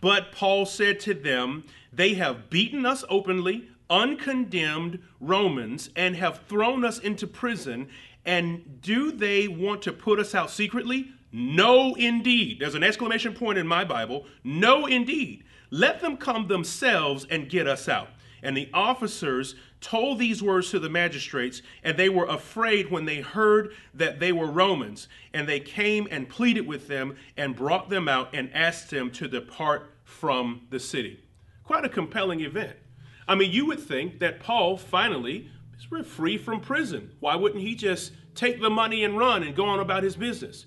But 0.00 0.32
Paul 0.32 0.64
said 0.64 0.98
to 1.00 1.14
them, 1.14 1.64
They 1.92 2.14
have 2.14 2.48
beaten 2.48 2.86
us 2.86 3.04
openly, 3.10 3.68
uncondemned 3.90 5.00
Romans, 5.20 5.90
and 5.94 6.16
have 6.16 6.40
thrown 6.48 6.84
us 6.84 6.98
into 6.98 7.26
prison, 7.26 7.88
and 8.26 8.80
do 8.82 9.12
they 9.12 9.48
want 9.48 9.82
to 9.82 9.92
put 9.92 10.18
us 10.18 10.34
out 10.34 10.50
secretly? 10.50 11.12
No, 11.32 11.94
indeed. 11.94 12.58
There's 12.60 12.74
an 12.74 12.82
exclamation 12.82 13.34
point 13.34 13.58
in 13.58 13.66
my 13.66 13.84
Bible. 13.84 14.26
No, 14.42 14.86
indeed. 14.86 15.44
Let 15.70 16.00
them 16.00 16.16
come 16.16 16.48
themselves 16.48 17.26
and 17.30 17.48
get 17.48 17.66
us 17.66 17.88
out. 17.88 18.08
And 18.42 18.56
the 18.56 18.68
officers 18.74 19.54
told 19.80 20.18
these 20.18 20.42
words 20.42 20.70
to 20.70 20.78
the 20.78 20.88
magistrates, 20.88 21.62
and 21.82 21.96
they 21.96 22.08
were 22.08 22.26
afraid 22.26 22.90
when 22.90 23.04
they 23.04 23.20
heard 23.20 23.72
that 23.94 24.18
they 24.18 24.32
were 24.32 24.46
Romans. 24.46 25.08
And 25.32 25.48
they 25.48 25.60
came 25.60 26.08
and 26.10 26.28
pleaded 26.28 26.66
with 26.66 26.88
them 26.88 27.16
and 27.36 27.56
brought 27.56 27.90
them 27.90 28.08
out 28.08 28.30
and 28.32 28.52
asked 28.52 28.90
them 28.90 29.10
to 29.12 29.28
depart 29.28 29.90
from 30.04 30.62
the 30.70 30.80
city. 30.80 31.20
Quite 31.64 31.84
a 31.84 31.88
compelling 31.88 32.40
event. 32.40 32.76
I 33.28 33.34
mean, 33.34 33.50
you 33.50 33.66
would 33.66 33.80
think 33.80 34.20
that 34.20 34.40
Paul 34.40 34.76
finally 34.76 35.50
we're 35.90 36.02
free 36.02 36.38
from 36.38 36.60
prison. 36.60 37.10
Why 37.20 37.36
wouldn't 37.36 37.62
he 37.62 37.74
just 37.74 38.12
take 38.34 38.60
the 38.60 38.70
money 38.70 39.04
and 39.04 39.16
run 39.16 39.42
and 39.42 39.54
go 39.54 39.66
on 39.66 39.80
about 39.80 40.02
his 40.02 40.16
business? 40.16 40.66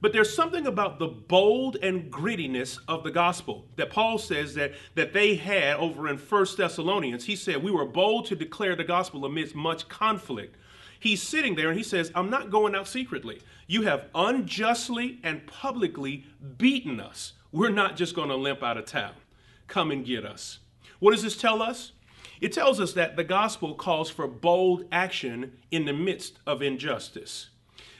But 0.00 0.12
there's 0.12 0.34
something 0.34 0.66
about 0.66 0.98
the 0.98 1.08
bold 1.08 1.76
and 1.82 2.10
grittiness 2.10 2.78
of 2.88 3.04
the 3.04 3.10
gospel 3.10 3.66
that 3.76 3.90
Paul 3.90 4.16
says 4.16 4.54
that, 4.54 4.72
that 4.94 5.12
they 5.12 5.34
had 5.34 5.76
over 5.76 6.08
in 6.08 6.16
First 6.16 6.56
Thessalonians. 6.56 7.24
He 7.24 7.36
said, 7.36 7.62
We 7.62 7.70
were 7.70 7.84
bold 7.84 8.26
to 8.26 8.36
declare 8.36 8.74
the 8.74 8.84
gospel 8.84 9.24
amidst 9.26 9.54
much 9.54 9.88
conflict. 9.88 10.56
He's 10.98 11.22
sitting 11.22 11.54
there 11.54 11.68
and 11.68 11.76
he 11.76 11.82
says, 11.82 12.10
I'm 12.14 12.30
not 12.30 12.50
going 12.50 12.74
out 12.74 12.88
secretly. 12.88 13.40
You 13.66 13.82
have 13.82 14.06
unjustly 14.14 15.18
and 15.22 15.46
publicly 15.46 16.24
beaten 16.58 17.00
us. 17.00 17.32
we're 17.52 17.70
not 17.70 17.96
just 17.96 18.14
going 18.14 18.28
to 18.28 18.36
limp 18.36 18.62
out 18.62 18.76
of 18.76 18.84
town. 18.84 19.12
Come 19.66 19.90
and 19.90 20.04
get 20.04 20.24
us. 20.24 20.58
What 20.98 21.12
does 21.12 21.22
this 21.22 21.36
tell 21.36 21.62
us? 21.62 21.92
It 22.40 22.52
tells 22.52 22.80
us 22.80 22.94
that 22.94 23.16
the 23.16 23.24
gospel 23.24 23.74
calls 23.74 24.08
for 24.08 24.26
bold 24.26 24.86
action 24.90 25.58
in 25.70 25.84
the 25.84 25.92
midst 25.92 26.38
of 26.46 26.62
injustice. 26.62 27.50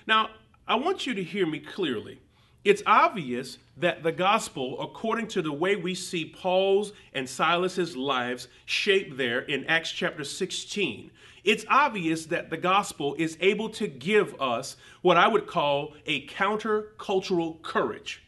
Now, 0.06 0.30
I 0.66 0.76
want 0.76 1.06
you 1.06 1.14
to 1.14 1.22
hear 1.22 1.46
me 1.46 1.58
clearly. 1.58 2.20
It's 2.64 2.82
obvious 2.86 3.58
that 3.76 4.02
the 4.02 4.12
gospel, 4.12 4.80
according 4.80 5.28
to 5.28 5.42
the 5.42 5.52
way 5.52 5.76
we 5.76 5.94
see 5.94 6.26
Paul's 6.26 6.92
and 7.14 7.28
Silas's 7.28 7.96
lives 7.96 8.48
shaped 8.66 9.16
there 9.16 9.40
in 9.40 9.64
Acts 9.64 9.92
chapter 9.92 10.24
16, 10.24 11.10
it's 11.42 11.64
obvious 11.68 12.26
that 12.26 12.50
the 12.50 12.58
gospel 12.58 13.14
is 13.18 13.38
able 13.40 13.70
to 13.70 13.86
give 13.86 14.38
us 14.40 14.76
what 15.00 15.16
I 15.16 15.26
would 15.26 15.46
call 15.46 15.94
a 16.06 16.26
countercultural 16.26 17.62
courage. 17.62 18.22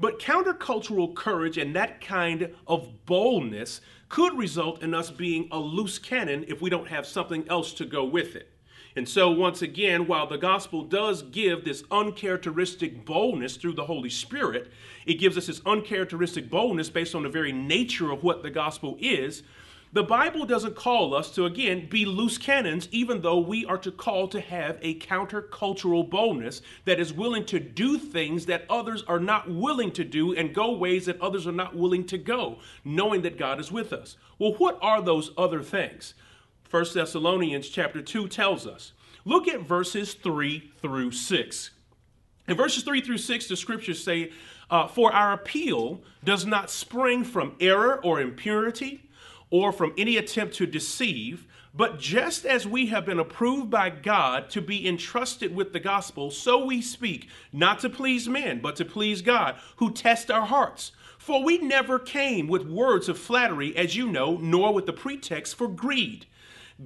But 0.00 0.18
countercultural 0.18 1.14
courage 1.14 1.58
and 1.58 1.74
that 1.76 2.00
kind 2.00 2.54
of 2.66 3.04
boldness 3.04 3.80
could 4.08 4.36
result 4.36 4.82
in 4.82 4.94
us 4.94 5.10
being 5.10 5.48
a 5.50 5.58
loose 5.58 5.98
cannon 5.98 6.44
if 6.48 6.60
we 6.60 6.70
don't 6.70 6.88
have 6.88 7.06
something 7.06 7.48
else 7.48 7.72
to 7.74 7.84
go 7.84 8.04
with 8.04 8.34
it. 8.36 8.50
And 8.96 9.08
so, 9.08 9.30
once 9.30 9.62
again, 9.62 10.06
while 10.06 10.26
the 10.26 10.38
gospel 10.38 10.82
does 10.82 11.22
give 11.22 11.64
this 11.64 11.84
uncharacteristic 11.90 13.04
boldness 13.04 13.56
through 13.56 13.74
the 13.74 13.84
Holy 13.84 14.10
Spirit, 14.10 14.72
it 15.06 15.14
gives 15.14 15.36
us 15.36 15.46
this 15.46 15.60
uncharacteristic 15.64 16.50
boldness 16.50 16.90
based 16.90 17.14
on 17.14 17.22
the 17.22 17.28
very 17.28 17.52
nature 17.52 18.10
of 18.10 18.24
what 18.24 18.42
the 18.42 18.50
gospel 18.50 18.96
is. 18.98 19.42
The 19.92 20.02
Bible 20.02 20.44
doesn't 20.44 20.76
call 20.76 21.14
us 21.14 21.30
to, 21.34 21.46
again, 21.46 21.88
be 21.88 22.04
loose 22.04 22.36
cannons, 22.36 22.88
even 22.90 23.22
though 23.22 23.38
we 23.38 23.64
are 23.64 23.78
to 23.78 23.90
call 23.90 24.28
to 24.28 24.40
have 24.40 24.78
a 24.82 24.98
countercultural 24.98 26.08
boldness 26.08 26.60
that 26.84 27.00
is 27.00 27.12
willing 27.12 27.46
to 27.46 27.58
do 27.58 27.98
things 27.98 28.44
that 28.46 28.66
others 28.68 29.02
are 29.04 29.20
not 29.20 29.50
willing 29.50 29.90
to 29.92 30.04
do 30.04 30.34
and 30.34 30.54
go 30.54 30.72
ways 30.72 31.06
that 31.06 31.20
others 31.22 31.46
are 31.46 31.52
not 31.52 31.74
willing 31.74 32.04
to 32.04 32.18
go, 32.18 32.58
knowing 32.84 33.22
that 33.22 33.38
God 33.38 33.58
is 33.58 33.72
with 33.72 33.94
us. 33.94 34.16
Well, 34.38 34.52
what 34.58 34.78
are 34.82 35.00
those 35.00 35.30
other 35.38 35.62
things? 35.62 36.12
1 36.70 36.84
Thessalonians 36.92 37.70
chapter 37.70 38.02
2 38.02 38.28
tells 38.28 38.66
us. 38.66 38.92
Look 39.24 39.48
at 39.48 39.62
verses 39.62 40.12
3 40.12 40.70
through 40.82 41.12
6. 41.12 41.70
In 42.46 42.56
verses 42.56 42.82
3 42.82 43.00
through 43.00 43.18
6, 43.18 43.48
the 43.48 43.56
scriptures 43.56 44.04
say, 44.04 44.32
uh, 44.70 44.86
For 44.86 45.10
our 45.12 45.32
appeal 45.32 46.02
does 46.22 46.44
not 46.44 46.70
spring 46.70 47.24
from 47.24 47.54
error 47.58 48.00
or 48.04 48.20
impurity 48.20 49.07
or 49.50 49.72
from 49.72 49.94
any 49.96 50.16
attempt 50.16 50.54
to 50.56 50.66
deceive, 50.66 51.46
but 51.74 51.98
just 51.98 52.44
as 52.44 52.66
we 52.66 52.86
have 52.86 53.06
been 53.06 53.18
approved 53.18 53.70
by 53.70 53.90
God 53.90 54.50
to 54.50 54.60
be 54.60 54.88
entrusted 54.88 55.54
with 55.54 55.72
the 55.72 55.80
gospel, 55.80 56.30
so 56.30 56.64
we 56.64 56.82
speak, 56.82 57.28
not 57.52 57.78
to 57.80 57.90
please 57.90 58.28
men, 58.28 58.60
but 58.60 58.76
to 58.76 58.84
please 58.84 59.22
God, 59.22 59.56
who 59.76 59.92
tests 59.92 60.30
our 60.30 60.46
hearts. 60.46 60.92
For 61.18 61.44
we 61.44 61.58
never 61.58 61.98
came 61.98 62.48
with 62.48 62.66
words 62.66 63.08
of 63.08 63.18
flattery, 63.18 63.76
as 63.76 63.94
you 63.94 64.08
know, 64.08 64.38
nor 64.38 64.72
with 64.72 64.86
the 64.86 64.92
pretext 64.92 65.56
for 65.56 65.68
greed. 65.68 66.26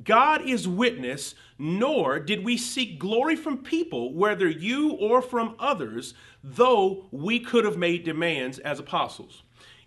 God 0.05 0.49
is 0.49 0.67
witness, 0.67 1.35
nor 1.59 2.19
did 2.19 2.45
we 2.45 2.57
seek 2.57 2.99
glory 2.99 3.37
from 3.37 3.59
people, 3.59 4.15
whether 4.15 4.49
you 4.49 4.93
or 4.93 5.21
from 5.21 5.55
others, 5.59 6.15
though 6.43 7.07
we 7.11 7.39
could 7.39 7.65
have 7.65 7.77
made 7.77 8.05
demands 8.05 8.59
as 8.59 8.79
apostles. 8.79 9.43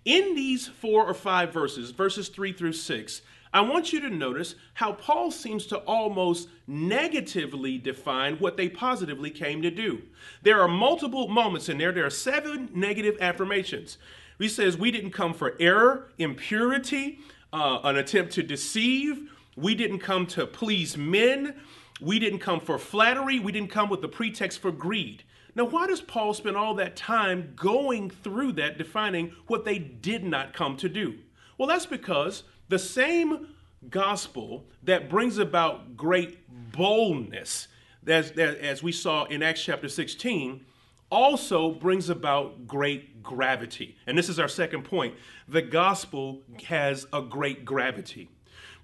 In 0.06 0.36
these 0.36 0.68
four 0.68 1.06
or 1.06 1.14
five 1.14 1.52
verses, 1.52 1.92
verses 1.92 2.30
three 2.30 2.54
through 2.54 2.74
six, 2.74 3.22
I 3.54 3.62
want 3.62 3.92
you 3.92 4.00
to 4.02 4.10
notice 4.10 4.56
how 4.76 4.94
Paul 4.94 5.32
seems 5.32 5.66
to 5.68 5.78
almost 5.80 6.50
negatively 6.68 7.78
define 7.78 8.38
what 8.38 8.58
they 8.58 8.70
positively 8.70 9.32
came 9.32 9.62
to 9.62 9.72
do. 9.72 10.04
There 10.44 10.62
are 10.62 10.68
multiple 10.68 11.28
moments 11.28 11.70
in 11.70 11.78
there, 11.78 11.92
there 11.92 12.06
are 12.06 12.12
seven 12.12 12.70
negative 12.74 13.18
affirmations. 13.20 13.98
He 14.38 14.50
says, 14.50 14.78
We 14.78 14.92
didn't 14.92 15.12
come 15.12 15.34
for 15.34 15.56
error, 15.60 16.12
impurity, 16.18 17.20
uh, 17.52 17.80
an 17.84 17.98
attempt 17.98 18.34
to 18.34 18.44
deceive, 18.44 19.30
we 19.56 19.74
didn't 19.74 20.00
come 20.00 20.28
to 20.28 20.46
please 20.46 20.98
men. 20.98 21.56
We 22.02 22.20
didn't 22.20 22.40
come 22.40 22.60
for 22.60 22.78
flattery. 22.78 23.40
We 23.40 23.52
didn't 23.52 23.70
come 23.70 23.90
with 23.90 24.02
the 24.02 24.10
pretext 24.10 24.60
for 24.60 24.72
greed. 24.72 25.24
Now, 25.56 25.64
why 25.66 25.88
does 25.88 26.02
Paul 26.02 26.34
spend 26.34 26.58
all 26.58 26.76
that 26.76 26.98
time 26.98 27.54
going 27.56 28.10
through 28.10 28.54
that, 28.54 28.78
defining 28.78 29.34
what 29.48 29.64
they 29.64 29.80
did 29.80 30.24
not 30.24 30.54
come 30.54 30.76
to 30.78 30.90
do? 30.90 31.16
Well, 31.58 31.68
that's 31.68 31.86
because 31.86 32.44
the 32.68 32.80
same 32.80 33.48
gospel 33.90 34.66
that 34.84 35.10
brings 35.10 35.38
about 35.38 35.96
great 35.96 36.40
boldness, 36.74 37.70
as, 38.06 38.32
as 38.32 38.84
we 38.84 38.92
saw 38.92 39.24
in 39.26 39.42
Acts 39.42 39.64
chapter 39.64 39.88
16, 39.88 40.66
also 41.10 41.72
brings 41.72 42.10
about 42.10 42.68
great 42.68 43.24
gravity. 43.24 43.96
And 44.06 44.18
this 44.18 44.28
is 44.28 44.40
our 44.40 44.48
second 44.50 44.84
point. 44.84 45.16
The 45.48 45.62
gospel 45.62 46.42
has 46.66 47.08
a 47.14 47.22
great 47.22 47.64
gravity. 47.64 48.30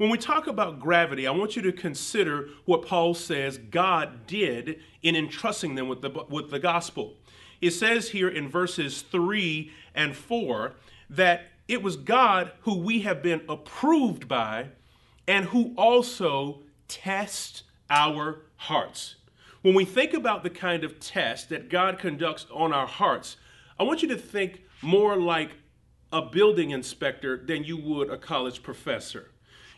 When 0.02 0.10
we 0.10 0.18
talk 0.18 0.48
about 0.48 0.80
gravity, 0.80 1.28
I 1.28 1.32
want 1.32 1.56
you 1.56 1.62
to 1.62 1.72
consider 1.72 2.50
what 2.66 2.88
Paul 2.88 3.14
says 3.14 3.60
God 3.60 4.26
did 4.26 4.80
in 5.04 5.16
entrusting 5.16 5.76
them 5.76 5.88
with 5.88 6.02
the, 6.02 6.10
with 6.28 6.50
the 6.50 6.58
gospel. 6.58 7.18
It 7.62 7.70
says 7.70 8.10
here 8.10 8.28
in 8.28 8.50
verses 8.50 9.04
3 9.04 9.72
and 9.94 10.16
4 10.16 10.74
that 11.12 11.44
it 11.68 11.84
was 11.84 11.98
God 11.98 12.52
who 12.62 12.80
we 12.80 13.02
have 13.02 13.22
been 13.22 13.42
approved 13.48 14.28
by 14.28 14.70
and 15.28 15.46
who 15.46 15.72
also 15.78 16.64
tests 16.88 17.62
our 17.88 18.42
hearts. 18.56 19.18
When 19.62 19.76
we 19.76 19.86
think 19.86 20.16
about 20.16 20.42
the 20.42 20.50
kind 20.50 20.84
of 20.84 21.00
test 21.00 21.50
that 21.50 21.70
God 21.70 22.00
conducts 22.00 22.48
on 22.52 22.74
our 22.74 22.88
hearts, 22.88 23.38
I 23.80 23.84
want 23.84 24.02
you 24.02 24.08
to 24.08 24.18
think 24.18 24.64
more 24.82 25.16
like 25.16 25.52
a 26.12 26.24
building 26.24 26.72
inspector 26.72 27.38
than 27.38 27.64
you 27.64 27.78
would 27.78 28.10
a 28.10 28.18
college 28.18 28.64
professor. 28.64 29.30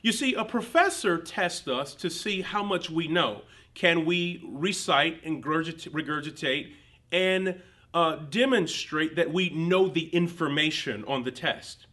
You 0.04 0.12
see, 0.12 0.34
a 0.34 0.44
professor 0.44 1.18
tests 1.18 1.66
us 1.66 1.96
to 1.96 2.10
see 2.10 2.42
how 2.42 2.62
much 2.62 2.90
we 2.90 3.08
know. 3.08 3.44
Can 3.74 4.04
we 4.04 4.44
recite 4.52 5.24
and 5.24 5.42
regurgitate 5.42 6.74
and 7.14 7.62
uh, 7.94 8.18
demonstrate 8.30 9.16
that 9.16 9.32
we 9.32 9.50
know 9.52 9.88
the 9.88 10.10
information 10.10 11.06
on 11.08 11.24
the 11.24 11.32
test? 11.32 11.88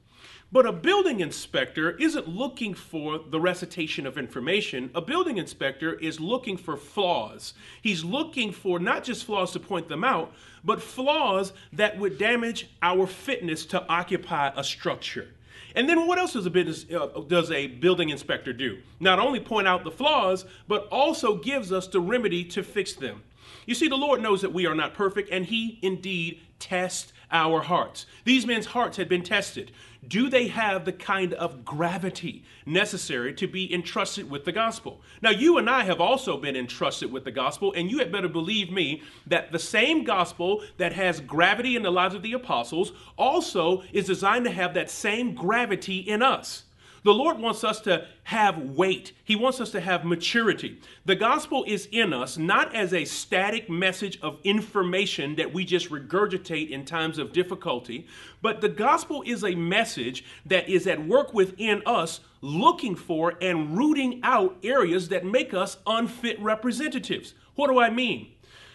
But 0.50 0.66
a 0.66 0.72
building 0.72 1.20
inspector 1.20 1.92
isn't 1.92 2.26
looking 2.26 2.74
for 2.74 3.20
the 3.20 3.40
recitation 3.40 4.08
of 4.08 4.18
information. 4.18 4.90
A 4.96 5.00
building 5.00 5.38
inspector 5.38 5.94
is 5.94 6.18
looking 6.18 6.56
for 6.56 6.76
flaws. 6.76 7.54
He's 7.80 8.02
looking 8.02 8.50
for 8.50 8.80
not 8.80 9.04
just 9.04 9.24
flaws 9.24 9.52
to 9.52 9.60
point 9.60 9.88
them 9.88 10.02
out, 10.02 10.32
but 10.64 10.82
flaws 10.82 11.52
that 11.74 11.96
would 11.96 12.18
damage 12.18 12.70
our 12.82 13.06
fitness 13.06 13.64
to 13.66 13.86
occupy 13.88 14.50
a 14.56 14.64
structure. 14.64 15.28
And 15.74 15.88
then 15.88 16.06
what 16.06 16.18
else 16.18 16.32
does 16.32 16.46
a 16.46 16.50
business 16.50 16.86
uh, 16.92 17.06
does 17.28 17.50
a 17.50 17.66
building 17.66 18.10
inspector 18.10 18.52
do? 18.52 18.78
Not 18.98 19.18
only 19.18 19.40
point 19.40 19.68
out 19.68 19.84
the 19.84 19.90
flaws, 19.90 20.44
but 20.68 20.88
also 20.88 21.36
gives 21.36 21.72
us 21.72 21.86
the 21.86 22.00
remedy 22.00 22.44
to 22.44 22.62
fix 22.62 22.92
them. 22.94 23.22
You 23.66 23.74
see, 23.74 23.88
the 23.88 23.96
Lord 23.96 24.20
knows 24.20 24.40
that 24.42 24.52
we 24.52 24.66
are 24.66 24.74
not 24.74 24.94
perfect, 24.94 25.30
and 25.30 25.44
He 25.44 25.78
indeed 25.82 26.40
tests 26.58 27.12
our 27.32 27.60
hearts. 27.60 28.06
These 28.24 28.46
men's 28.46 28.66
hearts 28.66 28.96
had 28.96 29.08
been 29.08 29.22
tested. 29.22 29.72
Do 30.06 30.30
they 30.30 30.48
have 30.48 30.84
the 30.84 30.92
kind 30.92 31.34
of 31.34 31.64
gravity 31.64 32.44
necessary 32.64 33.34
to 33.34 33.46
be 33.46 33.72
entrusted 33.72 34.30
with 34.30 34.44
the 34.44 34.52
gospel? 34.52 35.02
Now, 35.20 35.30
you 35.30 35.58
and 35.58 35.68
I 35.68 35.84
have 35.84 36.00
also 36.00 36.36
been 36.36 36.56
entrusted 36.56 37.12
with 37.12 37.24
the 37.24 37.30
gospel, 37.30 37.72
and 37.74 37.90
you 37.90 37.98
had 37.98 38.10
better 38.10 38.28
believe 38.28 38.70
me 38.70 39.02
that 39.26 39.52
the 39.52 39.58
same 39.58 40.04
gospel 40.04 40.62
that 40.78 40.94
has 40.94 41.20
gravity 41.20 41.76
in 41.76 41.82
the 41.82 41.90
lives 41.90 42.14
of 42.14 42.22
the 42.22 42.32
apostles 42.32 42.92
also 43.18 43.82
is 43.92 44.06
designed 44.06 44.44
to 44.46 44.50
have 44.50 44.74
that 44.74 44.90
same 44.90 45.34
gravity 45.34 45.98
in 45.98 46.22
us. 46.22 46.64
The 47.02 47.14
Lord 47.14 47.38
wants 47.38 47.64
us 47.64 47.80
to 47.82 48.06
have 48.24 48.58
weight. 48.58 49.12
He 49.24 49.34
wants 49.34 49.60
us 49.60 49.70
to 49.70 49.80
have 49.80 50.04
maturity. 50.04 50.80
The 51.06 51.16
gospel 51.16 51.64
is 51.66 51.88
in 51.90 52.12
us 52.12 52.36
not 52.36 52.74
as 52.74 52.92
a 52.92 53.06
static 53.06 53.70
message 53.70 54.18
of 54.20 54.38
information 54.44 55.36
that 55.36 55.52
we 55.52 55.64
just 55.64 55.90
regurgitate 55.90 56.70
in 56.70 56.84
times 56.84 57.18
of 57.18 57.32
difficulty, 57.32 58.06
but 58.42 58.60
the 58.60 58.68
gospel 58.68 59.22
is 59.24 59.42
a 59.42 59.54
message 59.54 60.24
that 60.44 60.68
is 60.68 60.86
at 60.86 61.06
work 61.06 61.32
within 61.32 61.82
us, 61.86 62.20
looking 62.42 62.94
for 62.94 63.34
and 63.40 63.76
rooting 63.76 64.20
out 64.22 64.58
areas 64.62 65.08
that 65.08 65.24
make 65.24 65.54
us 65.54 65.78
unfit 65.86 66.38
representatives. 66.40 67.34
What 67.54 67.68
do 67.68 67.80
I 67.80 67.90
mean? 67.90 68.32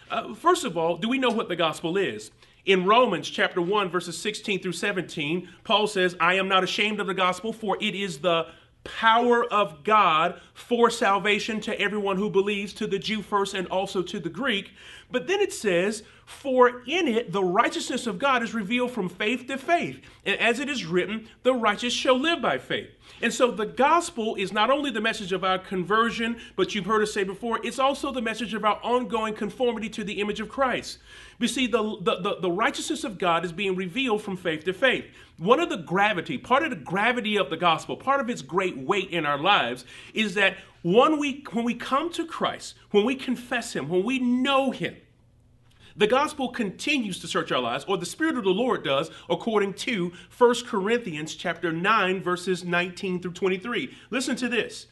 Uh, 0.10 0.34
first 0.34 0.66
of 0.66 0.78
all, 0.78 0.98
do 0.98 1.10
we 1.10 1.18
know 1.18 1.32
what 1.32 1.50
the 1.50 1.56
gospel 1.56 1.98
is? 1.98 2.32
In 2.66 2.86
Romans 2.86 3.30
chapter 3.30 3.62
1, 3.62 3.90
verses 3.90 4.18
16 4.18 4.60
through 4.60 4.72
17, 4.72 5.50
Paul 5.64 5.86
says, 5.86 6.16
I 6.20 6.34
am 6.36 6.48
not 6.48 6.64
ashamed 6.64 7.00
of 7.00 7.06
the 7.06 7.14
gospel, 7.14 7.54
for 7.54 7.78
it 7.80 7.94
is 7.94 8.20
the 8.20 8.48
power 8.84 9.44
of 9.46 9.84
God 9.84 10.40
for 10.54 10.90
salvation 10.90 11.60
to 11.62 11.80
everyone 11.80 12.18
who 12.18 12.30
believes, 12.30 12.74
to 12.74 12.88
the 12.88 12.98
Jew 12.98 13.22
first 13.22 13.54
and 13.54 13.68
also 13.68 14.02
to 14.04 14.20
the 14.20 14.30
Greek. 14.30 14.72
But 15.12 15.28
then 15.28 15.42
it 15.42 15.54
says, 15.54 16.04
For 16.26 16.82
in 16.88 17.08
it 17.08 17.32
the 17.32 17.44
righteousness 17.44 18.08
of 18.08 18.18
God 18.18 18.42
is 18.42 18.54
revealed 18.54 18.92
from 18.92 19.10
faith 19.10 19.46
to 19.48 19.58
faith. 19.58 20.00
And 20.26 20.40
as 20.40 20.60
it 20.60 20.70
is 20.70 20.86
written, 20.86 21.28
the 21.44 21.54
righteous 21.54 21.94
shall 21.94 22.18
live 22.18 22.42
by 22.42 22.58
faith. 22.58 22.90
And 23.22 23.34
so 23.34 23.50
the 23.52 23.66
gospel 23.66 24.36
is 24.36 24.52
not 24.52 24.70
only 24.70 24.92
the 24.92 25.02
message 25.02 25.32
of 25.32 25.44
our 25.44 25.58
conversion, 25.58 26.38
but 26.56 26.76
you've 26.76 26.86
heard 26.86 27.02
us 27.02 27.14
say 27.14 27.24
before, 27.24 27.60
it's 27.64 27.80
also 27.80 28.12
the 28.12 28.22
message 28.22 28.54
of 28.54 28.66
our 28.66 28.80
ongoing 28.84 29.34
conformity 29.34 29.90
to 29.90 30.04
the 30.04 30.20
image 30.20 30.40
of 30.40 30.50
Christ. 30.50 31.00
You 31.40 31.48
see, 31.48 31.68
the, 31.68 31.98
the, 32.02 32.16
the, 32.22 32.38
the, 32.42 32.52
righteousness 32.52 33.04
of 33.04 33.18
God 33.18 33.44
is 33.44 33.52
being 33.52 33.76
revealed 33.76 34.22
from 34.22 34.38
faith 34.38 34.64
to 34.66 34.74
faith. 34.74 35.06
One 35.38 35.60
of 35.60 35.70
the 35.70 35.78
gravity, 35.78 36.38
part 36.38 36.64
of 36.64 36.70
the 36.70 36.76
gravity 36.78 37.38
of 37.38 37.50
the 37.50 37.58
gospel, 37.58 37.98
part 37.98 38.22
of 38.22 38.30
its 38.30 38.42
great 38.42 38.78
weight 38.78 39.10
in 39.10 39.26
our 39.26 39.38
lives 39.38 39.86
is 40.14 40.36
that 40.36 40.58
one 40.82 41.20
week 41.20 41.54
when 41.54 41.66
we 41.66 41.74
come 41.74 42.12
to 42.14 42.26
Christ, 42.26 42.76
when 42.92 43.06
we 43.06 43.16
confess 43.16 43.74
Him, 43.74 43.90
when 43.90 44.04
we 44.04 44.20
know 44.20 44.72
Him, 44.72 44.96
the 45.98 46.08
gospel 46.08 46.50
continues 46.50 47.20
to 47.20 47.28
search 47.28 47.52
our 47.52 47.62
lives, 47.62 47.86
or 47.88 47.98
the 47.98 48.06
Spirit 48.06 48.38
of 48.38 48.44
the 48.44 48.50
Lord 48.50 48.84
does, 48.84 49.10
according 49.30 49.76
to 49.76 50.12
1 50.38 50.56
Corinthians 50.66 51.36
chapter 51.36 51.72
9, 51.72 52.22
verses 52.22 52.66
19 52.66 53.22
through 53.22 53.32
23. 53.32 53.96
Listen 54.10 54.36
to 54.36 54.50
this. 54.50 54.88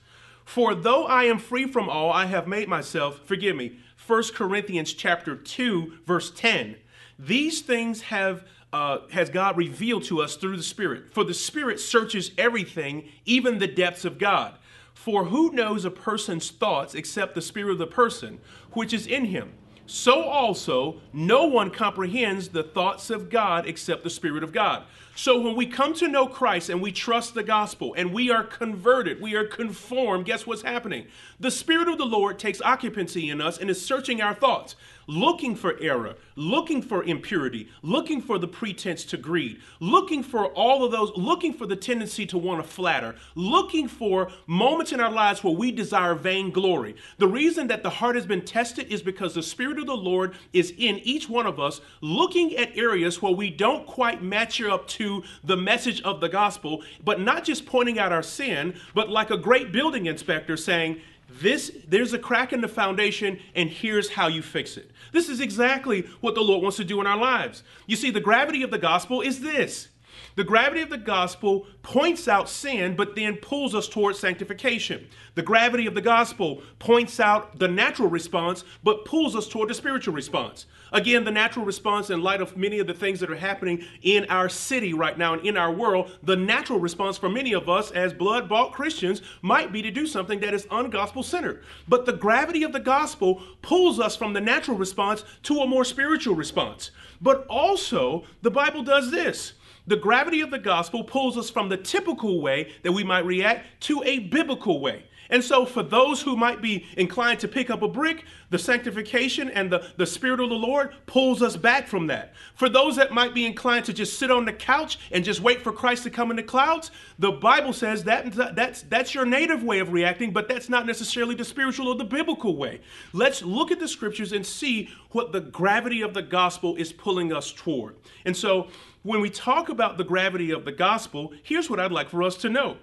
For 0.45 0.75
though 0.75 1.05
I 1.05 1.25
am 1.25 1.39
free 1.39 1.67
from 1.67 1.89
all, 1.89 2.11
I 2.11 2.25
have 2.25 2.47
made 2.47 2.67
myself, 2.67 3.21
forgive 3.25 3.55
me, 3.55 3.77
1 4.05 4.23
Corinthians 4.33 4.93
chapter 4.93 5.35
2, 5.35 5.99
verse 6.05 6.31
10. 6.31 6.77
These 7.19 7.61
things 7.61 8.01
have 8.03 8.43
uh, 8.71 9.07
has 9.11 9.29
God 9.29 9.55
revealed 9.55 10.03
to 10.05 10.19
us 10.19 10.35
through 10.35 10.57
the 10.57 10.63
Spirit. 10.63 11.13
For 11.13 11.23
the 11.23 11.33
Spirit 11.33 11.79
searches 11.79 12.31
everything, 12.39 13.07
even 13.23 13.59
the 13.59 13.67
depths 13.67 14.03
of 14.03 14.17
God. 14.17 14.55
For 14.95 15.25
who 15.25 15.51
knows 15.51 15.85
a 15.85 15.91
person's 15.91 16.49
thoughts 16.49 16.95
except 16.95 17.35
the 17.35 17.41
spirit 17.41 17.73
of 17.73 17.77
the 17.77 17.87
person 17.87 18.39
which 18.71 18.93
is 18.93 19.05
in 19.05 19.25
him? 19.25 19.53
So 19.85 20.23
also, 20.23 21.01
no 21.11 21.45
one 21.45 21.69
comprehends 21.69 22.49
the 22.49 22.63
thoughts 22.63 23.09
of 23.09 23.29
God 23.29 23.65
except 23.67 24.03
the 24.03 24.09
Spirit 24.09 24.43
of 24.43 24.53
God. 24.53 24.83
So 25.15 25.39
when 25.39 25.55
we 25.55 25.67
come 25.67 25.93
to 25.95 26.07
know 26.07 26.25
Christ 26.25 26.69
and 26.69 26.81
we 26.81 26.91
trust 26.91 27.35
the 27.35 27.43
gospel 27.43 27.93
and 27.95 28.13
we 28.13 28.31
are 28.31 28.43
converted, 28.43 29.21
we 29.21 29.35
are 29.35 29.45
conformed, 29.45 30.25
guess 30.25 30.47
what's 30.47 30.63
happening? 30.63 31.05
The 31.39 31.51
Spirit 31.51 31.87
of 31.87 31.97
the 31.99 32.05
Lord 32.05 32.39
takes 32.39 32.61
occupancy 32.61 33.29
in 33.29 33.39
us 33.39 33.59
and 33.59 33.69
is 33.69 33.85
searching 33.85 34.21
our 34.21 34.33
thoughts 34.33 34.75
looking 35.07 35.55
for 35.55 35.77
error, 35.79 36.15
looking 36.35 36.81
for 36.81 37.03
impurity, 37.03 37.69
looking 37.81 38.21
for 38.21 38.37
the 38.37 38.47
pretense 38.47 39.03
to 39.05 39.17
greed, 39.17 39.59
looking 39.79 40.23
for 40.23 40.47
all 40.47 40.83
of 40.83 40.91
those, 40.91 41.11
looking 41.15 41.53
for 41.53 41.65
the 41.65 41.75
tendency 41.75 42.25
to 42.25 42.37
want 42.37 42.63
to 42.63 42.67
flatter, 42.67 43.15
looking 43.35 43.87
for 43.87 44.31
moments 44.47 44.91
in 44.91 44.99
our 44.99 45.11
lives 45.11 45.43
where 45.43 45.53
we 45.53 45.71
desire 45.71 46.15
vainglory. 46.15 46.95
The 47.17 47.27
reason 47.27 47.67
that 47.67 47.83
the 47.83 47.89
heart 47.89 48.15
has 48.15 48.25
been 48.25 48.45
tested 48.45 48.87
is 48.87 49.01
because 49.01 49.35
the 49.35 49.43
Spirit 49.43 49.79
of 49.79 49.87
the 49.87 49.95
Lord 49.95 50.35
is 50.53 50.71
in 50.77 50.99
each 50.99 51.27
one 51.29 51.45
of 51.45 51.59
us, 51.59 51.81
looking 52.01 52.55
at 52.55 52.77
areas 52.77 53.21
where 53.21 53.33
we 53.33 53.49
don't 53.49 53.85
quite 53.85 54.21
match 54.21 54.53
up 54.61 54.87
to 54.87 55.23
the 55.43 55.57
message 55.57 56.01
of 56.03 56.19
the 56.19 56.29
gospel, 56.29 56.83
but 57.03 57.19
not 57.19 57.43
just 57.43 57.65
pointing 57.65 57.97
out 57.97 58.11
our 58.11 58.21
sin, 58.21 58.75
but 58.93 59.09
like 59.09 59.31
a 59.31 59.37
great 59.37 59.71
building 59.71 60.05
inspector 60.05 60.55
saying, 60.55 61.01
this 61.41 61.71
there's 61.87 62.13
a 62.13 62.19
crack 62.19 62.53
in 62.53 62.61
the 62.61 62.67
foundation 62.67 63.39
and 63.55 63.69
here's 63.69 64.09
how 64.09 64.27
you 64.27 64.41
fix 64.41 64.77
it. 64.77 64.91
This 65.11 65.29
is 65.29 65.39
exactly 65.39 66.07
what 66.21 66.35
the 66.35 66.41
lord 66.41 66.61
wants 66.61 66.77
to 66.77 66.83
do 66.83 66.99
in 67.01 67.07
our 67.07 67.17
lives. 67.17 67.63
You 67.87 67.95
see 67.95 68.11
the 68.11 68.19
gravity 68.19 68.63
of 68.63 68.71
the 68.71 68.77
gospel 68.77 69.21
is 69.21 69.41
this 69.41 69.89
the 70.35 70.43
gravity 70.43 70.81
of 70.81 70.89
the 70.89 70.97
gospel 70.97 71.67
points 71.83 72.27
out 72.27 72.49
sin, 72.49 72.95
but 72.95 73.15
then 73.15 73.37
pulls 73.37 73.75
us 73.75 73.87
towards 73.87 74.19
sanctification. 74.19 75.07
The 75.35 75.41
gravity 75.41 75.85
of 75.85 75.95
the 75.95 76.01
gospel 76.01 76.63
points 76.79 77.19
out 77.19 77.59
the 77.59 77.67
natural 77.67 78.09
response, 78.09 78.63
but 78.83 79.05
pulls 79.05 79.35
us 79.35 79.47
toward 79.47 79.69
the 79.69 79.73
spiritual 79.73 80.13
response. 80.13 80.65
Again, 80.91 81.23
the 81.23 81.31
natural 81.31 81.65
response, 81.65 82.11
in 82.11 82.21
light 82.21 82.39
of 82.39 82.55
many 82.55 82.77
of 82.77 82.85
the 82.85 82.93
things 82.93 83.19
that 83.19 83.31
are 83.31 83.35
happening 83.35 83.83
in 84.03 84.25
our 84.29 84.47
city 84.47 84.93
right 84.93 85.17
now 85.17 85.33
and 85.33 85.45
in 85.45 85.57
our 85.57 85.71
world, 85.71 86.11
the 86.21 86.35
natural 86.35 86.79
response 86.79 87.17
for 87.17 87.29
many 87.29 87.53
of 87.53 87.67
us 87.67 87.89
as 87.91 88.13
blood 88.13 88.47
bought 88.47 88.73
Christians 88.73 89.23
might 89.41 89.71
be 89.71 89.81
to 89.81 89.89
do 89.89 90.05
something 90.05 90.39
that 90.41 90.53
is 90.53 90.67
ungospel 90.67 91.23
centered. 91.23 91.63
But 91.87 92.05
the 92.05 92.13
gravity 92.13 92.63
of 92.63 92.73
the 92.73 92.79
gospel 92.79 93.41
pulls 93.63 93.99
us 93.99 94.15
from 94.15 94.33
the 94.33 94.41
natural 94.41 94.77
response 94.77 95.23
to 95.43 95.59
a 95.59 95.67
more 95.67 95.83
spiritual 95.83 96.35
response. 96.35 96.91
But 97.19 97.47
also, 97.47 98.25
the 98.43 98.51
Bible 98.51 98.83
does 98.83 99.09
this. 99.09 99.53
The 99.87 99.97
gravity 99.97 100.41
of 100.41 100.51
the 100.51 100.59
gospel 100.59 101.03
pulls 101.03 101.37
us 101.37 101.49
from 101.49 101.69
the 101.69 101.77
typical 101.77 102.41
way 102.41 102.71
that 102.83 102.91
we 102.91 103.03
might 103.03 103.25
react 103.25 103.81
to 103.81 104.01
a 104.03 104.19
biblical 104.19 104.79
way. 104.79 105.03
And 105.29 105.43
so, 105.43 105.65
for 105.65 105.81
those 105.81 106.21
who 106.21 106.35
might 106.35 106.61
be 106.61 106.85
inclined 106.97 107.39
to 107.39 107.47
pick 107.47 107.69
up 107.69 107.81
a 107.81 107.87
brick, 107.87 108.25
the 108.49 108.59
sanctification 108.59 109.49
and 109.49 109.71
the, 109.71 109.89
the 109.97 110.05
Spirit 110.05 110.39
of 110.39 110.49
the 110.49 110.55
Lord 110.55 110.93
pulls 111.05 111.41
us 111.41 111.55
back 111.55 111.87
from 111.87 112.07
that. 112.07 112.33
For 112.55 112.69
those 112.69 112.97
that 112.97 113.13
might 113.13 113.33
be 113.33 113.45
inclined 113.45 113.85
to 113.85 113.93
just 113.93 114.19
sit 114.19 114.29
on 114.29 114.45
the 114.45 114.53
couch 114.53 114.99
and 115.11 115.23
just 115.23 115.41
wait 115.41 115.61
for 115.61 115.71
Christ 115.71 116.03
to 116.03 116.09
come 116.09 116.29
in 116.29 116.35
the 116.35 116.43
clouds, 116.43 116.91
the 117.17 117.31
Bible 117.31 117.73
says 117.73 118.03
that 118.03 118.55
that's, 118.55 118.83
that's 118.83 119.15
your 119.15 119.25
native 119.25 119.63
way 119.63 119.79
of 119.79 119.91
reacting, 119.91 120.33
but 120.33 120.47
that's 120.47 120.69
not 120.69 120.85
necessarily 120.85 121.35
the 121.35 121.45
spiritual 121.45 121.87
or 121.87 121.95
the 121.95 122.03
biblical 122.03 122.55
way. 122.55 122.81
Let's 123.13 123.41
look 123.41 123.71
at 123.71 123.79
the 123.79 123.87
scriptures 123.87 124.33
and 124.33 124.45
see 124.45 124.89
what 125.11 125.31
the 125.31 125.41
gravity 125.41 126.01
of 126.01 126.13
the 126.13 126.21
gospel 126.21 126.75
is 126.75 126.91
pulling 126.91 127.33
us 127.33 127.51
toward. 127.51 127.95
And 128.25 128.35
so, 128.35 128.67
when 129.03 129.21
we 129.21 129.29
talk 129.29 129.69
about 129.69 129.97
the 129.97 130.03
gravity 130.03 130.51
of 130.51 130.65
the 130.65 130.71
gospel, 130.71 131.33
here's 131.43 131.69
what 131.69 131.79
I'd 131.79 131.91
like 131.91 132.09
for 132.09 132.23
us 132.23 132.37
to 132.37 132.49
know. 132.49 132.77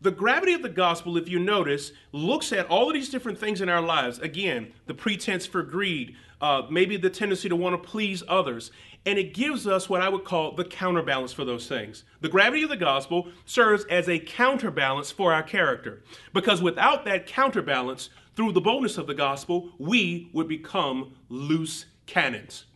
The 0.00 0.10
gravity 0.10 0.52
of 0.52 0.62
the 0.62 0.68
gospel, 0.68 1.16
if 1.16 1.28
you 1.28 1.38
notice, 1.38 1.92
looks 2.12 2.52
at 2.52 2.66
all 2.66 2.88
of 2.88 2.94
these 2.94 3.08
different 3.08 3.38
things 3.38 3.60
in 3.60 3.68
our 3.68 3.80
lives. 3.80 4.18
Again, 4.18 4.72
the 4.86 4.94
pretense 4.94 5.46
for 5.46 5.62
greed, 5.62 6.14
uh, 6.40 6.62
maybe 6.70 6.96
the 6.96 7.10
tendency 7.10 7.48
to 7.48 7.56
want 7.56 7.82
to 7.82 7.88
please 7.88 8.22
others. 8.28 8.70
And 9.06 9.18
it 9.18 9.34
gives 9.34 9.66
us 9.66 9.88
what 9.88 10.02
I 10.02 10.08
would 10.08 10.24
call 10.24 10.52
the 10.52 10.64
counterbalance 10.64 11.32
for 11.32 11.44
those 11.44 11.66
things. 11.66 12.04
The 12.20 12.28
gravity 12.28 12.62
of 12.62 12.68
the 12.68 12.76
gospel 12.76 13.28
serves 13.44 13.84
as 13.86 14.08
a 14.08 14.18
counterbalance 14.18 15.10
for 15.10 15.32
our 15.32 15.42
character. 15.42 16.02
Because 16.34 16.60
without 16.60 17.04
that 17.06 17.26
counterbalance, 17.26 18.10
through 18.34 18.52
the 18.52 18.60
boldness 18.60 18.98
of 18.98 19.06
the 19.06 19.14
gospel, 19.14 19.72
we 19.78 20.28
would 20.32 20.46
become 20.46 21.14
loose 21.30 21.86
cannons. 22.04 22.66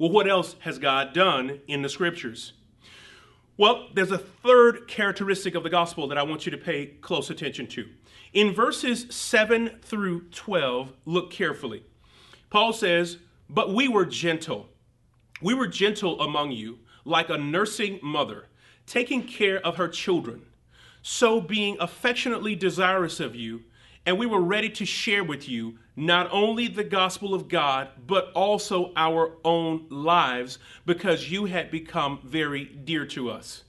Well, 0.00 0.10
what 0.10 0.26
else 0.26 0.56
has 0.60 0.78
God 0.78 1.12
done 1.12 1.60
in 1.68 1.82
the 1.82 1.90
scriptures? 1.90 2.54
Well, 3.58 3.88
there's 3.92 4.10
a 4.10 4.16
third 4.16 4.88
characteristic 4.88 5.54
of 5.54 5.62
the 5.62 5.68
gospel 5.68 6.08
that 6.08 6.16
I 6.16 6.22
want 6.22 6.46
you 6.46 6.52
to 6.52 6.56
pay 6.56 6.86
close 7.02 7.28
attention 7.28 7.66
to. 7.66 7.86
In 8.32 8.54
verses 8.54 9.14
7 9.14 9.78
through 9.82 10.22
12, 10.30 10.94
look 11.04 11.30
carefully. 11.30 11.84
Paul 12.48 12.72
says, 12.72 13.18
But 13.50 13.74
we 13.74 13.88
were 13.88 14.06
gentle. 14.06 14.68
We 15.42 15.52
were 15.52 15.66
gentle 15.66 16.18
among 16.22 16.52
you, 16.52 16.78
like 17.04 17.28
a 17.28 17.36
nursing 17.36 18.00
mother, 18.02 18.46
taking 18.86 19.22
care 19.24 19.58
of 19.58 19.76
her 19.76 19.88
children. 19.88 20.46
So, 21.02 21.42
being 21.42 21.76
affectionately 21.78 22.54
desirous 22.54 23.20
of 23.20 23.36
you, 23.36 23.64
and 24.06 24.18
we 24.18 24.24
were 24.24 24.40
ready 24.40 24.70
to 24.70 24.86
share 24.86 25.22
with 25.22 25.46
you 25.46 25.76
not 26.00 26.30
only 26.32 26.66
the 26.66 26.82
gospel 26.82 27.34
of 27.34 27.46
God, 27.46 27.88
but 28.06 28.32
also 28.32 28.90
our 28.96 29.32
own 29.44 29.84
lives 29.90 30.58
because 30.86 31.30
you 31.30 31.44
had 31.44 31.70
become 31.70 32.20
very 32.24 32.64
dear 32.64 33.04
to 33.04 33.30
us. 33.30 33.64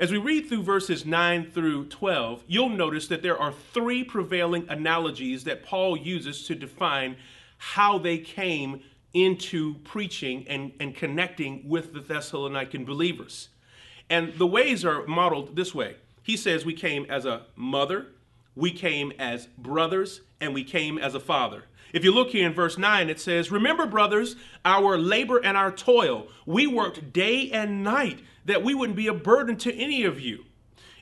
As 0.00 0.10
we 0.10 0.18
read 0.18 0.48
through 0.48 0.64
verses 0.64 1.06
9 1.06 1.52
through 1.52 1.86
12, 1.86 2.42
you'll 2.48 2.70
notice 2.70 3.06
that 3.06 3.22
there 3.22 3.38
are 3.38 3.52
three 3.72 4.02
prevailing 4.02 4.68
analogies 4.68 5.44
that 5.44 5.62
Paul 5.62 5.96
uses 5.96 6.44
to 6.48 6.56
define 6.56 7.16
how 7.56 7.98
they 7.98 8.18
came 8.18 8.82
into 9.14 9.74
preaching 9.84 10.44
and, 10.48 10.72
and 10.80 10.92
connecting 10.92 11.68
with 11.68 11.94
the 11.94 12.00
Thessalonian 12.00 12.84
believers. 12.84 13.48
And 14.10 14.34
the 14.34 14.46
ways 14.46 14.84
are 14.84 15.06
modeled 15.06 15.54
this 15.54 15.72
way. 15.72 15.96
He 16.24 16.36
says 16.36 16.64
we 16.64 16.74
came 16.74 17.06
as 17.08 17.24
a 17.24 17.42
mother, 17.54 18.08
we 18.56 18.72
came 18.72 19.12
as 19.20 19.46
brothers, 19.56 20.22
and 20.40 20.52
we 20.52 20.64
came 20.64 20.98
as 20.98 21.14
a 21.14 21.20
father. 21.20 21.62
If 21.92 22.04
you 22.04 22.12
look 22.12 22.30
here 22.30 22.46
in 22.46 22.54
verse 22.54 22.78
9, 22.78 23.08
it 23.08 23.20
says, 23.20 23.50
Remember, 23.50 23.86
brothers, 23.86 24.36
our 24.64 24.98
labor 24.98 25.38
and 25.38 25.56
our 25.56 25.70
toil. 25.70 26.28
We 26.44 26.66
worked 26.66 27.12
day 27.12 27.50
and 27.50 27.82
night 27.82 28.20
that 28.44 28.62
we 28.62 28.74
wouldn't 28.74 28.96
be 28.96 29.06
a 29.06 29.14
burden 29.14 29.56
to 29.58 29.74
any 29.74 30.04
of 30.04 30.20
you. 30.20 30.44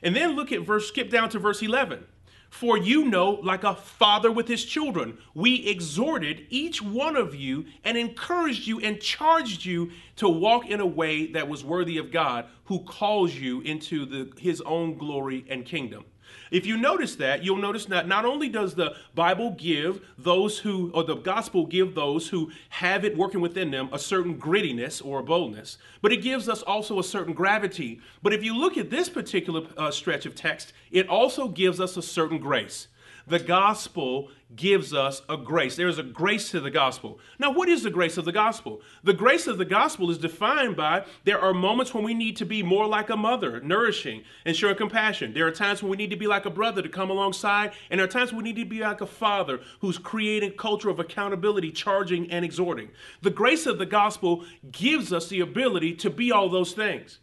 And 0.01 0.15
then 0.15 0.35
look 0.35 0.51
at 0.51 0.61
verse, 0.61 0.87
skip 0.87 1.09
down 1.09 1.29
to 1.29 1.39
verse 1.39 1.61
11. 1.61 2.05
For 2.49 2.77
you 2.77 3.05
know, 3.05 3.31
like 3.31 3.63
a 3.63 3.75
father 3.75 4.31
with 4.31 4.47
his 4.47 4.63
children, 4.63 5.17
we 5.33 5.67
exhorted 5.67 6.45
each 6.49 6.81
one 6.81 7.17
of 7.17 7.35
you 7.35 7.65
and 7.83 7.97
encouraged 7.97 8.65
you 8.65 8.79
and 8.79 9.01
charged 9.01 9.65
you 9.65 9.91
to 10.17 10.29
walk 10.29 10.69
in 10.69 10.79
a 10.79 10.85
way 10.85 11.27
that 11.33 11.49
was 11.49 11.65
worthy 11.65 11.97
of 11.97 12.11
God, 12.11 12.45
who 12.65 12.79
calls 12.85 13.33
you 13.33 13.59
into 13.61 14.05
the, 14.05 14.31
his 14.39 14.61
own 14.61 14.97
glory 14.97 15.45
and 15.49 15.65
kingdom. 15.65 16.05
If 16.51 16.65
you 16.65 16.77
notice 16.77 17.15
that, 17.15 17.43
you'll 17.43 17.57
notice 17.57 17.85
that 17.85 18.07
not 18.07 18.25
only 18.25 18.49
does 18.49 18.75
the 18.75 18.95
Bible 19.13 19.51
give 19.51 20.05
those 20.17 20.59
who, 20.59 20.91
or 20.93 21.03
the 21.03 21.15
gospel 21.15 21.65
give 21.65 21.95
those 21.95 22.29
who 22.29 22.51
have 22.69 23.03
it 23.03 23.17
working 23.17 23.41
within 23.41 23.71
them 23.71 23.89
a 23.91 23.99
certain 23.99 24.39
grittiness 24.39 25.03
or 25.03 25.23
boldness, 25.23 25.77
but 26.01 26.11
it 26.11 26.21
gives 26.21 26.47
us 26.47 26.61
also 26.61 26.99
a 26.99 27.03
certain 27.03 27.33
gravity. 27.33 27.99
But 28.21 28.33
if 28.33 28.43
you 28.43 28.55
look 28.55 28.77
at 28.77 28.89
this 28.89 29.09
particular 29.09 29.63
uh, 29.77 29.91
stretch 29.91 30.25
of 30.25 30.35
text, 30.35 30.73
it 30.91 31.09
also 31.09 31.47
gives 31.47 31.79
us 31.79 31.97
a 31.97 32.01
certain 32.01 32.37
grace. 32.37 32.87
The 33.27 33.39
gospel 33.39 34.29
gives 34.55 34.93
us 34.93 35.21
a 35.27 35.37
grace. 35.37 35.75
There 35.75 35.87
is 35.87 35.99
a 35.99 36.03
grace 36.03 36.51
to 36.51 36.59
the 36.59 36.71
gospel. 36.71 37.19
Now, 37.39 37.51
what 37.51 37.69
is 37.69 37.83
the 37.83 37.89
grace 37.89 38.17
of 38.17 38.25
the 38.25 38.31
gospel? 38.31 38.81
The 39.03 39.13
grace 39.13 39.47
of 39.47 39.57
the 39.57 39.65
gospel 39.65 40.09
is 40.09 40.17
defined 40.17 40.75
by 40.75 41.05
there 41.23 41.39
are 41.39 41.53
moments 41.53 41.93
when 41.93 42.03
we 42.03 42.13
need 42.13 42.37
to 42.37 42.45
be 42.45 42.63
more 42.63 42.87
like 42.87 43.09
a 43.09 43.17
mother, 43.17 43.59
nourishing 43.61 44.23
and 44.45 44.55
showing 44.55 44.75
compassion. 44.75 45.33
There 45.33 45.47
are 45.47 45.51
times 45.51 45.81
when 45.81 45.89
we 45.89 45.97
need 45.97 46.11
to 46.11 46.15
be 46.15 46.27
like 46.27 46.45
a 46.45 46.49
brother 46.49 46.81
to 46.81 46.89
come 46.89 47.09
alongside, 47.09 47.73
and 47.89 47.99
there 47.99 48.05
are 48.05 48.09
times 48.09 48.31
when 48.31 48.43
we 48.43 48.49
need 48.51 48.61
to 48.61 48.65
be 48.65 48.79
like 48.79 49.01
a 49.01 49.07
father 49.07 49.61
who's 49.81 49.97
creating 49.97 50.51
culture 50.51 50.89
of 50.89 50.99
accountability, 50.99 51.71
charging 51.71 52.31
and 52.31 52.45
exhorting. 52.45 52.89
The 53.21 53.31
grace 53.31 53.65
of 53.65 53.77
the 53.77 53.85
gospel 53.85 54.45
gives 54.71 55.11
us 55.11 55.27
the 55.27 55.41
ability 55.41 55.95
to 55.95 56.09
be 56.09 56.31
all 56.31 56.49
those 56.49 56.73
things. 56.73 57.19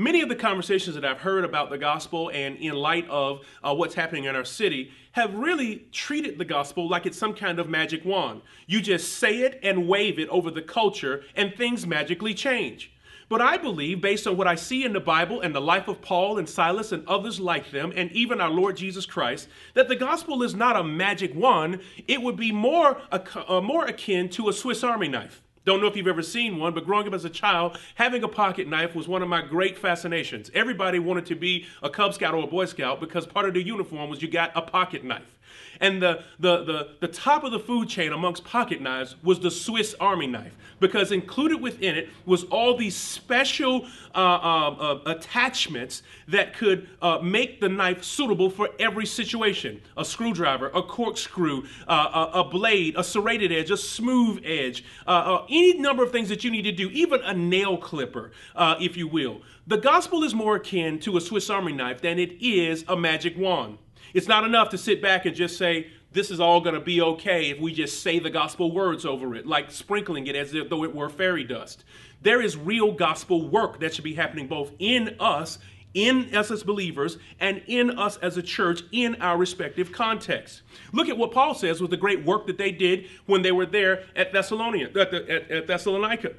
Many 0.00 0.20
of 0.20 0.28
the 0.28 0.36
conversations 0.36 0.94
that 0.94 1.04
I've 1.04 1.18
heard 1.18 1.44
about 1.44 1.70
the 1.70 1.76
gospel 1.76 2.30
and 2.32 2.56
in 2.58 2.72
light 2.72 3.10
of 3.10 3.40
uh, 3.64 3.74
what's 3.74 3.96
happening 3.96 4.26
in 4.26 4.36
our 4.36 4.44
city 4.44 4.92
have 5.10 5.34
really 5.34 5.88
treated 5.90 6.38
the 6.38 6.44
gospel 6.44 6.88
like 6.88 7.04
it's 7.04 7.18
some 7.18 7.34
kind 7.34 7.58
of 7.58 7.68
magic 7.68 8.04
wand. 8.04 8.42
You 8.68 8.80
just 8.80 9.14
say 9.14 9.40
it 9.40 9.58
and 9.60 9.88
wave 9.88 10.20
it 10.20 10.28
over 10.28 10.52
the 10.52 10.62
culture, 10.62 11.24
and 11.34 11.52
things 11.52 11.84
magically 11.84 12.32
change. 12.32 12.92
But 13.28 13.42
I 13.42 13.56
believe, 13.56 14.00
based 14.00 14.28
on 14.28 14.36
what 14.36 14.46
I 14.46 14.54
see 14.54 14.84
in 14.84 14.92
the 14.92 15.00
Bible 15.00 15.40
and 15.40 15.52
the 15.52 15.60
life 15.60 15.88
of 15.88 16.00
Paul 16.00 16.38
and 16.38 16.48
Silas 16.48 16.92
and 16.92 17.04
others 17.08 17.40
like 17.40 17.72
them, 17.72 17.92
and 17.96 18.12
even 18.12 18.40
our 18.40 18.50
Lord 18.50 18.76
Jesus 18.76 19.04
Christ, 19.04 19.48
that 19.74 19.88
the 19.88 19.96
gospel 19.96 20.44
is 20.44 20.54
not 20.54 20.76
a 20.76 20.84
magic 20.84 21.34
wand. 21.34 21.80
It 22.06 22.22
would 22.22 22.36
be 22.36 22.52
more, 22.52 23.02
uh, 23.10 23.60
more 23.60 23.86
akin 23.86 24.28
to 24.28 24.48
a 24.48 24.52
Swiss 24.52 24.84
Army 24.84 25.08
knife. 25.08 25.42
Don't 25.64 25.80
know 25.80 25.86
if 25.86 25.96
you've 25.96 26.06
ever 26.06 26.22
seen 26.22 26.58
one, 26.58 26.74
but 26.74 26.84
growing 26.84 27.06
up 27.06 27.14
as 27.14 27.24
a 27.24 27.30
child, 27.30 27.78
having 27.94 28.22
a 28.22 28.28
pocket 28.28 28.68
knife 28.68 28.94
was 28.94 29.08
one 29.08 29.22
of 29.22 29.28
my 29.28 29.42
great 29.42 29.76
fascinations. 29.76 30.50
Everybody 30.54 30.98
wanted 30.98 31.26
to 31.26 31.34
be 31.34 31.66
a 31.82 31.90
Cub 31.90 32.14
Scout 32.14 32.34
or 32.34 32.44
a 32.44 32.46
Boy 32.46 32.64
Scout 32.64 33.00
because 33.00 33.26
part 33.26 33.46
of 33.46 33.54
the 33.54 33.62
uniform 33.62 34.10
was 34.10 34.22
you 34.22 34.28
got 34.28 34.52
a 34.54 34.62
pocket 34.62 35.04
knife. 35.04 35.38
And 35.80 36.02
the, 36.02 36.24
the, 36.38 36.64
the, 36.64 36.88
the 37.00 37.08
top 37.08 37.44
of 37.44 37.52
the 37.52 37.58
food 37.58 37.88
chain 37.88 38.12
amongst 38.12 38.44
pocket 38.44 38.80
knives 38.80 39.16
was 39.22 39.40
the 39.40 39.50
Swiss 39.50 39.94
Army 40.00 40.26
knife, 40.26 40.56
because 40.80 41.12
included 41.12 41.60
within 41.60 41.96
it 41.96 42.08
was 42.26 42.44
all 42.44 42.76
these 42.76 42.96
special 42.96 43.86
uh, 44.14 44.18
uh, 44.18 44.70
uh, 44.70 45.00
attachments 45.06 46.02
that 46.26 46.54
could 46.54 46.88
uh, 47.02 47.18
make 47.22 47.60
the 47.60 47.68
knife 47.68 48.02
suitable 48.02 48.50
for 48.50 48.68
every 48.78 49.06
situation 49.06 49.80
a 49.96 50.04
screwdriver, 50.04 50.68
a 50.68 50.82
corkscrew, 50.82 51.64
uh, 51.86 52.28
a, 52.34 52.40
a, 52.40 52.44
blade, 52.44 52.94
a 52.96 53.04
serrated 53.04 53.52
edge, 53.52 53.70
a 53.70 53.76
smooth 53.76 54.40
edge, 54.44 54.84
uh, 55.06 55.44
any 55.48 55.78
number 55.78 56.02
of 56.02 56.10
things 56.10 56.28
that 56.28 56.44
you 56.44 56.50
need 56.50 56.62
to 56.62 56.72
do, 56.72 56.88
even 56.90 57.20
a 57.22 57.34
nail 57.34 57.76
clipper, 57.76 58.32
if 58.80 58.96
you 58.96 59.08
will. 59.08 59.40
The 59.66 59.76
gospel 59.76 60.24
is 60.24 60.34
more 60.34 60.56
akin 60.56 60.98
to 61.00 61.16
a 61.16 61.20
Swiss 61.20 61.50
Army 61.50 61.72
knife 61.72 62.00
than 62.00 62.18
it 62.18 62.40
is 62.40 62.84
a 62.88 62.96
magic 62.96 63.36
wand. 63.36 63.78
It's 64.14 64.28
not 64.28 64.44
enough 64.44 64.70
to 64.70 64.78
sit 64.78 65.02
back 65.02 65.26
and 65.26 65.36
just 65.36 65.58
say, 65.58 65.88
this 66.12 66.30
is 66.30 66.40
all 66.40 66.60
going 66.60 66.74
to 66.74 66.80
be 66.80 67.00
okay 67.00 67.50
if 67.50 67.60
we 67.60 67.72
just 67.72 68.02
say 68.02 68.18
the 68.18 68.30
gospel 68.30 68.72
words 68.72 69.04
over 69.04 69.34
it, 69.34 69.46
like 69.46 69.70
sprinkling 69.70 70.26
it 70.26 70.34
as 70.34 70.52
though 70.52 70.84
it 70.84 70.94
were 70.94 71.08
fairy 71.08 71.44
dust. 71.44 71.84
There 72.22 72.40
is 72.40 72.56
real 72.56 72.92
gospel 72.92 73.48
work 73.48 73.80
that 73.80 73.94
should 73.94 74.04
be 74.04 74.14
happening 74.14 74.48
both 74.48 74.72
in 74.78 75.16
us, 75.20 75.58
in 75.94 76.34
us 76.34 76.50
as 76.50 76.62
believers, 76.62 77.18
and 77.40 77.62
in 77.66 77.98
us 77.98 78.16
as 78.18 78.36
a 78.36 78.42
church 78.42 78.82
in 78.90 79.20
our 79.20 79.36
respective 79.36 79.92
contexts. 79.92 80.62
Look 80.92 81.08
at 81.08 81.18
what 81.18 81.32
Paul 81.32 81.54
says 81.54 81.80
with 81.80 81.90
the 81.90 81.96
great 81.96 82.24
work 82.24 82.46
that 82.46 82.58
they 82.58 82.72
did 82.72 83.06
when 83.26 83.42
they 83.42 83.52
were 83.52 83.66
there 83.66 84.04
at 84.16 84.32
Thessalonica. 84.32 85.00
At, 85.00 85.14
at, 85.14 85.50
at 85.50 85.66
Thessalonica. 85.66 86.32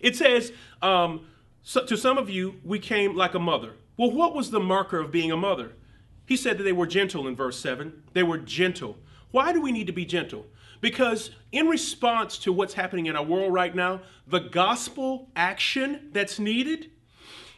It 0.00 0.16
says, 0.16 0.52
um, 0.82 1.26
so, 1.62 1.84
to 1.84 1.96
some 1.96 2.16
of 2.16 2.30
you, 2.30 2.60
we 2.64 2.78
came 2.78 3.16
like 3.16 3.34
a 3.34 3.38
mother. 3.38 3.72
Well, 3.96 4.10
what 4.10 4.34
was 4.34 4.50
the 4.50 4.60
marker 4.60 4.98
of 4.98 5.10
being 5.10 5.32
a 5.32 5.36
mother? 5.36 5.72
He 6.26 6.36
said 6.36 6.58
that 6.58 6.64
they 6.64 6.72
were 6.72 6.86
gentle 6.86 7.26
in 7.26 7.36
verse 7.36 7.58
7. 7.58 8.02
They 8.12 8.22
were 8.22 8.38
gentle. 8.38 8.98
Why 9.30 9.52
do 9.52 9.60
we 9.60 9.72
need 9.72 9.86
to 9.86 9.92
be 9.92 10.04
gentle? 10.04 10.46
Because 10.80 11.30
in 11.52 11.68
response 11.68 12.36
to 12.38 12.52
what's 12.52 12.74
happening 12.74 13.06
in 13.06 13.16
our 13.16 13.24
world 13.24 13.52
right 13.52 13.74
now, 13.74 14.02
the 14.26 14.40
gospel 14.40 15.30
action 15.34 16.10
that's 16.12 16.38
needed 16.38 16.90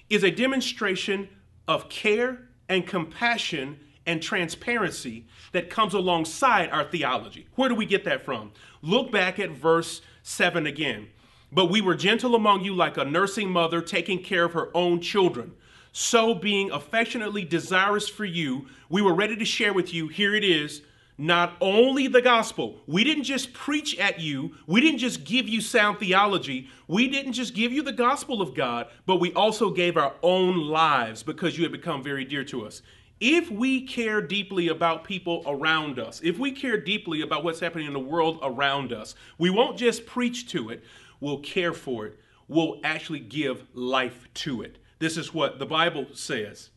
is 0.09 0.23
a 0.23 0.31
demonstration 0.31 1.29
of 1.67 1.89
care 1.89 2.49
and 2.69 2.87
compassion 2.87 3.81
and 4.07 4.23
transparency 4.23 5.27
that 5.53 5.69
comes 5.69 5.95
alongside 5.95 6.71
our 6.71 6.85
theology. 6.85 7.47
Where 7.57 7.69
do 7.69 7.75
we 7.75 7.87
get 7.87 8.05
that 8.05 8.25
from? 8.25 8.53
Look 8.81 9.11
back 9.11 9.39
at 9.39 9.51
verse 9.51 10.01
7 10.23 10.67
again. 10.67 11.09
But 11.51 11.67
we 11.67 11.81
were 11.81 11.95
gentle 11.95 12.35
among 12.35 12.65
you 12.65 12.75
like 12.75 12.97
a 12.97 13.05
nursing 13.05 13.51
mother 13.51 13.81
taking 13.81 14.23
care 14.23 14.45
of 14.45 14.53
her 14.53 14.71
own 14.75 15.01
children. 15.01 15.53
So, 16.01 16.33
being 16.33 16.71
affectionately 16.71 17.43
desirous 17.43 18.09
for 18.09 18.25
you, 18.25 18.69
we 18.89 19.03
were 19.03 19.13
ready 19.13 19.35
to 19.35 19.45
share 19.45 19.73
with 19.73 19.93
you. 19.93 20.07
Here 20.07 20.33
it 20.33 20.45
is 20.45 20.83
not 21.19 21.57
only 21.61 22.07
the 22.07 22.23
gospel. 22.23 22.79
We 22.87 23.03
didn't 23.03 23.25
just 23.25 23.53
preach 23.53 23.99
at 23.99 24.21
you, 24.21 24.55
we 24.69 24.81
didn't 24.81 25.01
just 25.01 25.25
give 25.25 25.49
you 25.49 25.61
sound 25.61 25.99
theology, 25.99 26.69
we 26.87 27.09
didn't 27.09 27.33
just 27.33 27.53
give 27.53 27.73
you 27.73 27.83
the 27.83 27.91
gospel 27.91 28.41
of 28.41 28.55
God, 28.55 28.87
but 29.07 29.17
we 29.17 29.33
also 29.33 29.73
gave 29.73 29.97
our 29.97 30.15
own 30.23 30.69
lives 30.69 31.25
because 31.25 31.59
you 31.59 31.65
had 31.65 31.73
become 31.73 32.01
very 32.01 32.25
dear 32.25 32.45
to 32.45 32.65
us. 32.65 32.81
If 33.19 33.51
we 33.51 33.85
care 33.85 34.21
deeply 34.21 34.69
about 34.69 35.03
people 35.03 35.43
around 35.49 35.99
us, 35.99 36.21
if 36.23 36.39
we 36.39 36.53
care 36.53 36.79
deeply 36.81 37.23
about 37.23 37.43
what's 37.43 37.59
happening 37.59 37.89
in 37.89 37.93
the 37.93 37.99
world 37.99 38.39
around 38.45 38.93
us, 38.93 39.17
we 39.37 39.51
won't 39.51 39.77
just 39.77 40.07
preach 40.07 40.49
to 40.53 40.71
it, 40.71 40.85
we'll 41.19 41.41
care 41.41 41.73
for 41.73 42.07
it, 42.07 42.21
we'll 42.47 42.79
actually 42.85 43.19
give 43.19 43.65
life 43.75 44.29
to 44.35 44.63
it. 44.63 44.79
This 44.99 45.17
is 45.17 45.33
what 45.33 45.59
the 45.59 45.67
Bible 45.67 46.07
says. 46.13 46.71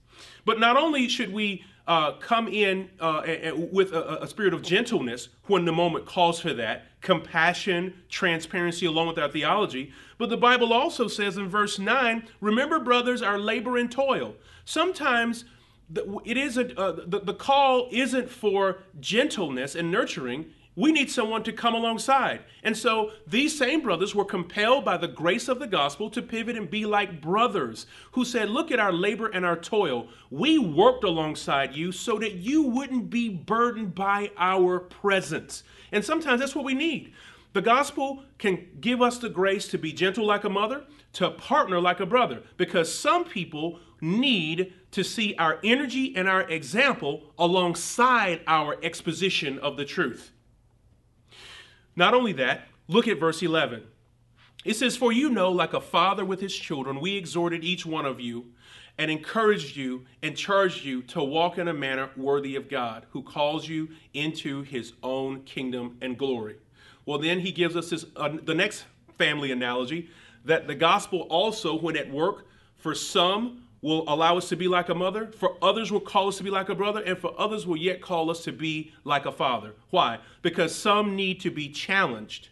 But 0.46 0.60
not 0.60 0.78
only 0.78 1.08
should 1.08 1.34
we 1.34 1.64
uh, 1.88 2.14
come 2.14 2.48
in 2.48 2.90
uh, 3.00 3.24
with 3.72 3.92
a, 3.92 4.24
a, 4.24 4.28
spirit 4.28 4.54
of 4.54 4.62
gentleness 4.62 5.30
when 5.48 5.66
the 5.66 5.72
moment 5.72 6.06
calls 6.06 6.40
for 6.40 6.54
that, 6.54 6.86
compassion, 7.02 7.94
transparency, 8.08 8.86
along 8.86 9.08
with 9.08 9.18
our 9.18 9.28
theology, 9.28 9.92
but 10.18 10.30
the 10.30 10.38
Bible 10.38 10.74
also 10.74 11.08
says 11.08 11.38
in 11.38 11.50
verse 11.50 11.80
9, 11.80 12.28
remember, 12.40 12.80
brothers, 12.80 13.22
our 13.22 13.40
labor 13.40 13.78
and 13.78 13.92
toil. 13.92 14.36
Sometimes 14.64 15.46
it 16.24 16.38
is 16.38 16.58
a, 16.58 16.80
uh, 16.80 17.04
the, 17.06 17.20
the 17.20 17.34
call 17.34 17.90
isn't 17.92 18.30
for 18.30 18.84
gentleness 19.00 19.76
and 19.76 19.92
nurturing, 19.92 20.46
we 20.76 20.92
need 20.92 21.12
someone 21.12 21.44
to 21.44 21.52
come 21.52 21.74
alongside. 21.74 22.42
And 22.64 22.78
so 22.78 23.12
these 23.28 23.58
same 23.58 23.82
brothers 23.82 24.16
were 24.16 24.26
compelled 24.26 24.86
by 24.86 24.98
the 24.98 25.08
grace 25.08 25.48
of 25.48 25.60
the 25.60 25.68
gospel 25.68 26.10
to 26.12 26.22
pivot 26.22 26.56
and 26.56 26.70
be 26.70 26.86
like 26.86 27.22
brothers 27.22 27.86
who 28.14 28.24
said, 28.24 28.50
Look 28.50 28.72
at 28.72 28.80
our 28.80 28.94
labor 28.94 29.28
and 29.28 29.46
our 29.46 29.58
toil. 29.58 30.08
We 30.30 30.60
worked 30.60 31.04
alongside 31.04 31.76
you 31.76 31.92
so 31.92 32.18
that 32.20 32.36
you 32.36 32.64
wouldn't 32.64 33.10
be 33.10 33.30
burdened 33.30 33.96
by 33.96 34.32
our 34.38 34.80
presence. 34.80 35.64
And 35.92 36.06
sometimes 36.06 36.40
that's 36.40 36.56
what 36.56 36.66
we 36.66 36.74
need. 36.74 37.14
The 37.54 37.62
gospel 37.62 38.24
can 38.38 38.68
give 38.80 39.02
us 39.02 39.18
the 39.18 39.30
grace 39.30 39.68
to 39.70 39.78
be 39.78 39.92
gentle 39.92 40.26
like 40.26 40.46
a 40.46 40.50
mother, 40.50 40.86
to 41.14 41.32
partner 41.32 41.82
like 41.82 42.00
a 42.00 42.06
brother, 42.06 42.44
because 42.56 42.94
some 42.94 43.26
people 43.26 43.80
need 44.00 44.74
to 44.92 45.04
see 45.04 45.36
our 45.36 45.60
energy 45.62 46.16
and 46.16 46.30
our 46.30 46.44
example 46.44 47.34
alongside 47.38 48.42
our 48.48 48.78
exposition 48.82 49.60
of 49.60 49.76
the 49.76 49.84
truth. 49.84 50.32
Not 51.96 52.14
only 52.14 52.34
that, 52.34 52.68
look 52.88 53.08
at 53.08 53.20
verse 53.20 53.42
11. 53.42 53.84
It 54.64 54.76
says, 54.76 54.96
For 54.96 55.12
you 55.12 55.30
know, 55.30 55.52
like 55.52 55.74
a 55.74 55.82
father 55.82 56.24
with 56.24 56.40
his 56.40 56.56
children, 56.56 57.00
we 57.00 57.18
exhorted 57.18 57.64
each 57.64 57.86
one 57.86 58.06
of 58.06 58.20
you 58.20 58.52
and 58.98 59.10
encouraged 59.10 59.76
you 59.76 60.06
and 60.22 60.38
charged 60.38 60.86
you 60.86 61.02
to 61.04 61.24
walk 61.24 61.58
in 61.58 61.68
a 61.68 61.74
manner 61.74 62.10
worthy 62.16 62.56
of 62.56 62.70
God, 62.70 63.06
who 63.10 63.24
calls 63.24 63.68
you 63.68 63.90
into 64.14 64.62
his 64.62 64.94
own 65.02 65.42
kingdom 65.44 65.98
and 66.02 66.18
glory. 66.18 66.58
Well, 67.06 67.18
then 67.18 67.40
he 67.40 67.52
gives 67.52 67.76
us 67.76 67.90
this, 67.90 68.06
uh, 68.16 68.38
the 68.44 68.54
next 68.54 68.86
family 69.18 69.52
analogy 69.52 70.10
that 70.46 70.68
the 70.68 70.76
gospel 70.76 71.22
also, 71.30 71.78
when 71.78 71.98
at 71.98 72.12
work, 72.12 72.48
for 72.76 72.94
some 72.94 73.64
will 73.82 74.04
allow 74.08 74.38
us 74.38 74.50
to 74.50 74.56
be 74.56 74.68
like 74.68 74.90
a 74.90 74.96
mother, 74.96 75.32
for 75.38 75.58
others 75.62 75.92
will 75.92 76.00
call 76.00 76.28
us 76.28 76.38
to 76.38 76.44
be 76.44 76.52
like 76.52 76.70
a 76.70 76.76
brother, 76.76 77.02
and 77.02 77.18
for 77.18 77.34
others 77.40 77.66
will 77.66 77.78
yet 77.78 78.02
call 78.02 78.30
us 78.30 78.44
to 78.44 78.52
be 78.52 78.94
like 79.04 79.26
a 79.26 79.32
father. 79.32 79.74
Why? 79.90 80.20
Because 80.42 80.76
some 80.76 81.16
need 81.16 81.42
to 81.42 81.50
be 81.50 81.70
challenged 81.70 82.50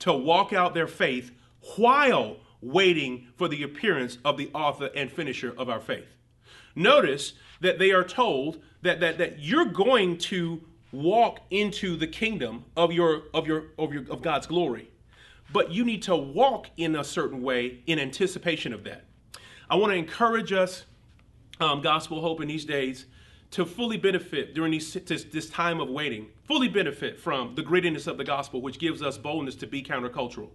to 0.00 0.12
walk 0.12 0.52
out 0.52 0.74
their 0.74 0.88
faith 0.88 1.30
while 1.76 2.38
waiting 2.60 3.28
for 3.36 3.48
the 3.48 3.62
appearance 3.62 4.18
of 4.24 4.36
the 4.36 4.50
author 4.52 4.90
and 4.94 5.10
finisher 5.10 5.54
of 5.56 5.68
our 5.68 5.80
faith. 5.80 6.16
Notice 6.74 7.34
that 7.60 7.78
they 7.78 7.92
are 7.92 8.04
told 8.04 8.60
that, 8.82 9.00
that, 9.00 9.18
that 9.18 9.38
you're 9.38 9.66
going 9.66 10.18
to 10.18 10.60
walk 10.90 11.40
into 11.50 11.96
the 11.96 12.06
kingdom 12.06 12.64
of 12.76 12.92
your 12.92 13.22
of 13.32 13.46
your 13.46 13.64
of 13.78 13.92
your 13.92 14.04
of 14.10 14.20
God's 14.22 14.46
glory. 14.46 14.90
But 15.52 15.70
you 15.70 15.84
need 15.84 16.02
to 16.02 16.16
walk 16.16 16.68
in 16.76 16.96
a 16.96 17.04
certain 17.04 17.42
way 17.42 17.80
in 17.86 17.98
anticipation 17.98 18.72
of 18.72 18.84
that. 18.84 19.04
I 19.72 19.76
want 19.76 19.90
to 19.90 19.96
encourage 19.96 20.52
us, 20.52 20.84
um, 21.58 21.80
Gospel 21.80 22.20
Hope, 22.20 22.42
in 22.42 22.48
these 22.48 22.66
days 22.66 23.06
to 23.52 23.64
fully 23.64 23.96
benefit 23.96 24.54
during 24.54 24.70
these, 24.70 24.92
this, 24.92 25.24
this 25.24 25.48
time 25.48 25.80
of 25.80 25.88
waiting, 25.88 26.26
fully 26.44 26.68
benefit 26.68 27.18
from 27.18 27.54
the 27.54 27.62
grittiness 27.62 28.06
of 28.06 28.18
the 28.18 28.24
gospel, 28.24 28.60
which 28.60 28.78
gives 28.78 29.02
us 29.02 29.16
boldness 29.16 29.54
to 29.54 29.66
be 29.66 29.82
countercultural. 29.82 30.50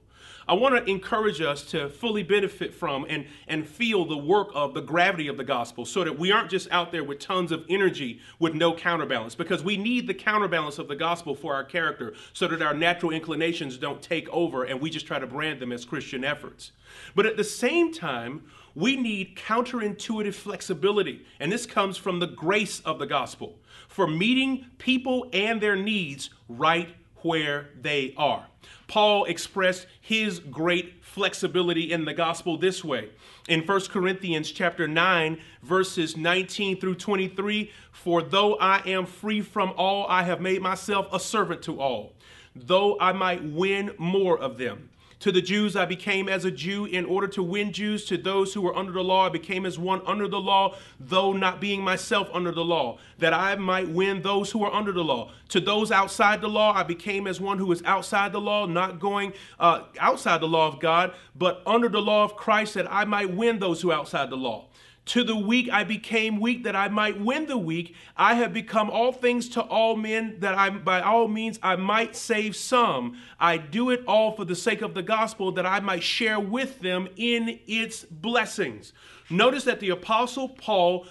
I 0.47 0.53
want 0.53 0.75
to 0.75 0.91
encourage 0.91 1.41
us 1.41 1.63
to 1.71 1.89
fully 1.89 2.23
benefit 2.23 2.73
from 2.73 3.06
and, 3.10 3.25
and 3.47 3.67
feel 3.67 4.06
the 4.06 4.17
work 4.17 4.49
of 4.53 4.73
the 4.73 4.82
gravity 4.82 5.27
of 5.27 5.38
the 5.38 5.43
gospel 5.43 5.84
so 5.84 6.03
that 6.03 6.17
we 6.17 6.32
aren't 6.32 6.49
just 6.49 6.71
out 6.71 6.91
there 6.91 7.03
with 7.03 7.19
tons 7.19 7.51
of 7.51 7.65
energy 7.69 8.19
with 8.39 8.53
no 8.53 8.73
counterbalance 8.73 9.36
because 9.36 9.63
we 9.63 9.77
need 9.77 10.08
the 10.08 10.13
counterbalance 10.13 10.80
of 10.80 10.88
the 10.88 10.95
gospel 10.95 11.36
for 11.36 11.53
our 11.53 11.63
character 11.63 12.13
so 12.34 12.47
that 12.47 12.62
our 12.62 12.73
natural 12.73 13.12
inclinations 13.12 13.77
don't 13.77 14.01
take 14.01 14.30
over 14.30 14.63
and 14.63 14.80
we 14.80 14.89
just 14.89 15.06
try 15.06 15.19
to 15.19 15.27
brand 15.27 15.60
them 15.60 15.71
as 15.71 15.86
Christian 15.86 16.23
efforts. 16.23 16.71
But 17.13 17.25
at 17.25 17.36
the 17.36 17.43
same 17.43 17.93
time, 17.93 18.43
we 18.78 18.96
need 18.96 19.36
counterintuitive 19.36 20.36
flexibility, 20.36 21.26
and 21.40 21.52
this 21.52 21.66
comes 21.66 21.98
from 21.98 22.20
the 22.20 22.28
grace 22.28 22.80
of 22.82 23.00
the 23.00 23.08
gospel 23.08 23.58
for 23.88 24.06
meeting 24.06 24.68
people 24.78 25.28
and 25.34 25.60
their 25.60 25.76
needs 25.76 26.30
right 26.48 26.90
where 27.24 27.70
they 27.82 28.13
are. 28.18 28.46
Paul 28.88 29.26
expressed 29.26 29.88
his 30.00 30.38
great 30.38 31.04
flexibility 31.04 31.92
in 31.92 32.06
the 32.06 32.13
gospel 32.13 32.56
this 32.56 32.84
way. 32.84 33.10
In 33.50 33.62
1 33.62 33.82
Corinthians 33.88 34.52
chapter 34.52 34.88
9 34.88 35.42
verses 35.63 36.16
19 36.16 36.80
through 36.80 36.96
23, 36.96 37.72
for 37.92 38.22
though 38.22 38.58
I 38.58 38.84
am 38.86 39.08
free 39.08 39.42
from 39.42 39.74
all, 39.76 40.06
I 40.08 40.22
have 40.22 40.40
made 40.40 40.62
myself 40.62 41.08
a 41.12 41.20
servant 41.20 41.63
to 41.63 41.82
all, 41.82 42.13
though 42.56 42.96
I 43.00 43.12
might 43.12 43.44
win 43.44 43.96
more 43.98 44.38
of 44.38 44.60
them. 44.60 44.90
To 45.21 45.32
the 45.32 45.41
Jews, 45.41 45.75
I 45.75 45.86
became 45.86 46.30
as 46.30 46.45
a 46.45 46.51
Jew 46.51 46.86
in 46.86 47.03
order 47.06 47.27
to 47.30 47.41
win 47.41 47.73
Jews. 47.73 48.06
To 48.06 48.17
those 48.17 48.53
who 48.53 48.62
were 48.62 48.75
under 48.75 48.91
the 48.91 49.03
law, 49.03 49.25
I 49.25 49.30
became 49.30 49.65
as 49.65 49.80
one 49.80 50.01
under 50.06 50.27
the 50.27 50.39
law, 50.39 50.75
though 50.99 51.34
not 51.34 51.60
being 51.60 51.82
myself 51.82 52.30
under 52.34 52.51
the 52.51 52.63
law, 52.63 52.99
that 53.17 53.34
I 53.34 53.56
might 53.56 53.89
win 53.89 54.21
those 54.21 54.51
who 54.51 54.63
are 54.63 54.71
under 54.71 54.91
the 54.91 55.03
law. 55.03 55.32
To 55.49 55.60
those 55.60 55.91
outside 55.91 56.41
the 56.41 56.47
law, 56.47 56.71
I 56.71 56.84
became 56.84 57.25
as 57.25 57.41
one 57.41 57.58
who 57.58 57.71
is 57.71 57.82
outside 57.84 58.32
the 58.32 58.41
law, 58.41 58.67
not 58.67 58.99
going 58.99 59.34
uh, 59.60 59.86
outside 59.99 60.41
the 60.41 60.47
law 60.47 60.67
of 60.67 60.80
God, 60.80 61.13
but 61.36 61.63
under 61.65 61.89
the 61.89 62.01
law 62.01 62.23
of 62.23 62.36
Christ, 62.36 62.75
that 62.75 62.91
I 62.91 63.06
might 63.06 63.34
win 63.34 63.58
those 63.58 63.82
who 63.82 63.89
are 63.89 63.97
outside 63.99 64.30
the 64.30 64.38
law. 64.38 64.67
To 65.08 65.24
the 65.24 65.38
weak 65.38 65.70
I 65.72 65.86
became 65.86 66.41
weak 66.41 66.63
that 66.65 66.76
I 66.76 66.89
might 66.89 67.20
win 67.20 67.46
the 67.46 67.58
weak. 67.58 67.96
I 68.17 68.34
have 68.36 68.54
become 68.54 68.89
all 68.89 69.13
things 69.13 69.48
to 69.50 69.62
all 69.62 69.96
men 69.96 70.41
that 70.41 70.54
I 70.54 70.70
by 70.70 71.02
all 71.02 71.30
means 71.30 71.60
I 71.63 71.78
might 71.78 72.13
save 72.13 72.58
some. 72.58 73.17
I 73.39 73.56
do 73.58 73.89
it 73.89 74.04
all 74.06 74.34
for 74.34 74.43
the 74.43 74.56
sake 74.56 74.82
of 74.82 74.93
the 74.93 75.04
gospel 75.04 75.54
that 75.54 75.65
I 75.65 75.80
might 75.80 76.04
share 76.04 76.39
with 76.41 76.82
them 76.82 77.08
in 77.15 77.60
its 77.67 78.04
blessings. 78.04 78.91
Notice 79.30 79.63
that 79.63 79.80
the 79.80 79.91
apostle 79.91 80.50
Paul 80.50 81.06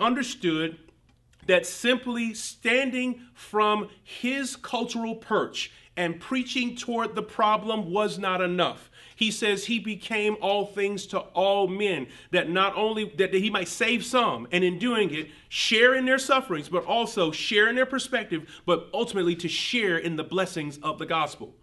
understood 0.00 0.78
that 1.46 1.66
simply 1.66 2.34
standing 2.34 3.22
from 3.34 3.88
his 4.04 4.54
cultural 4.54 5.16
perch 5.16 5.72
and 5.96 6.20
preaching 6.20 6.76
toward 6.76 7.16
the 7.16 7.22
problem 7.22 7.90
was 7.90 8.18
not 8.20 8.40
enough 8.40 8.88
he 9.22 9.30
says 9.30 9.64
he 9.64 9.78
became 9.78 10.36
all 10.40 10.66
things 10.66 11.06
to 11.06 11.20
all 11.20 11.68
men, 11.68 12.08
that 12.32 12.50
not 12.50 12.74
only 12.74 13.04
that 13.18 13.32
he 13.32 13.50
might 13.50 13.68
save 13.68 14.04
some, 14.04 14.48
and 14.50 14.64
in 14.64 14.80
doing 14.80 15.14
it, 15.14 15.28
share 15.48 15.94
in 15.94 16.04
their 16.04 16.18
sufferings, 16.18 16.68
but 16.68 16.84
also 16.86 17.30
share 17.30 17.68
in 17.68 17.76
their 17.76 17.86
perspective, 17.86 18.62
but 18.66 18.88
ultimately 18.92 19.36
to 19.36 19.48
share 19.48 19.96
in 19.96 20.16
the 20.16 20.24
blessings 20.24 20.76
of 20.78 20.98
the 20.98 21.06
gospel. 21.06 21.54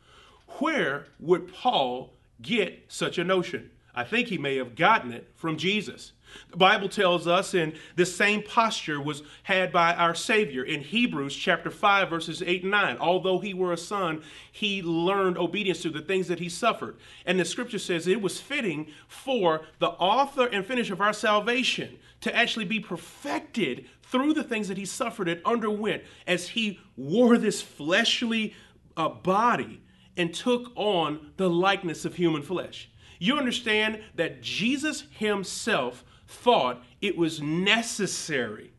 Where 0.60 1.08
would 1.20 1.54
Paul 1.54 2.14
get 2.42 2.86
such 2.88 3.18
a 3.18 3.26
notion? 3.26 3.72
I 3.94 4.06
think 4.06 4.30
he 4.30 4.38
may 4.38 4.56
have 4.56 4.76
gotten 4.76 5.12
it 5.12 5.30
from 5.36 5.58
Jesus. 5.58 6.14
The 6.52 6.58
Bible 6.58 6.90
tells 6.90 7.28
us 7.28 7.54
in 7.54 7.74
the 7.96 8.06
same 8.06 8.44
posture 8.44 9.02
was 9.02 9.24
had 9.44 9.72
by 9.72 9.94
our 9.94 10.16
Savior 10.16 10.64
in 10.64 10.82
Hebrews 10.82 11.36
chapter 11.36 11.70
5 11.70 12.10
verses 12.10 12.42
8 12.42 12.64
and 12.64 12.72
9. 12.72 12.98
Although 13.00 13.40
he 13.40 13.54
were 13.54 13.74
a 13.74 13.78
son, 13.78 14.24
he 14.52 14.82
learned 14.82 15.38
obedience 15.38 15.82
to 15.84 15.90
the 15.90 16.02
things 16.02 16.28
that 16.28 16.40
he 16.40 16.50
suffered. 16.50 16.98
And 17.26 17.40
the 17.40 17.46
scripture 17.46 17.80
says 17.80 18.08
it 18.08 18.22
was 18.22 18.40
fitting 18.40 18.88
for 19.08 19.62
the 19.80 19.90
author 19.90 20.48
and 20.48 20.66
finisher 20.66 20.94
of 20.94 21.02
our 21.02 21.14
salvation 21.14 22.00
to 22.22 22.36
actually 22.36 22.66
be 22.66 22.80
perfected 22.80 23.86
through 24.04 24.34
the 24.34 24.44
things 24.44 24.68
that 24.68 24.78
he 24.78 24.86
suffered 24.86 25.28
and 25.28 25.42
underwent 25.46 26.04
as 26.26 26.50
he 26.50 26.80
wore 26.98 27.38
this 27.38 27.62
fleshly 27.62 28.54
uh, 28.98 29.08
body 29.10 29.82
and 30.18 30.34
took 30.34 30.72
on 30.76 31.32
the 31.38 31.50
likeness 31.50 32.06
of 32.06 32.16
human 32.16 32.42
flesh. 32.42 32.90
You 33.20 33.38
understand 33.38 34.02
that 34.16 34.42
Jesus 34.42 35.06
himself 35.12 36.04
thought 36.30 36.84
it 37.02 37.18
was 37.18 37.42
necessary 37.42 38.72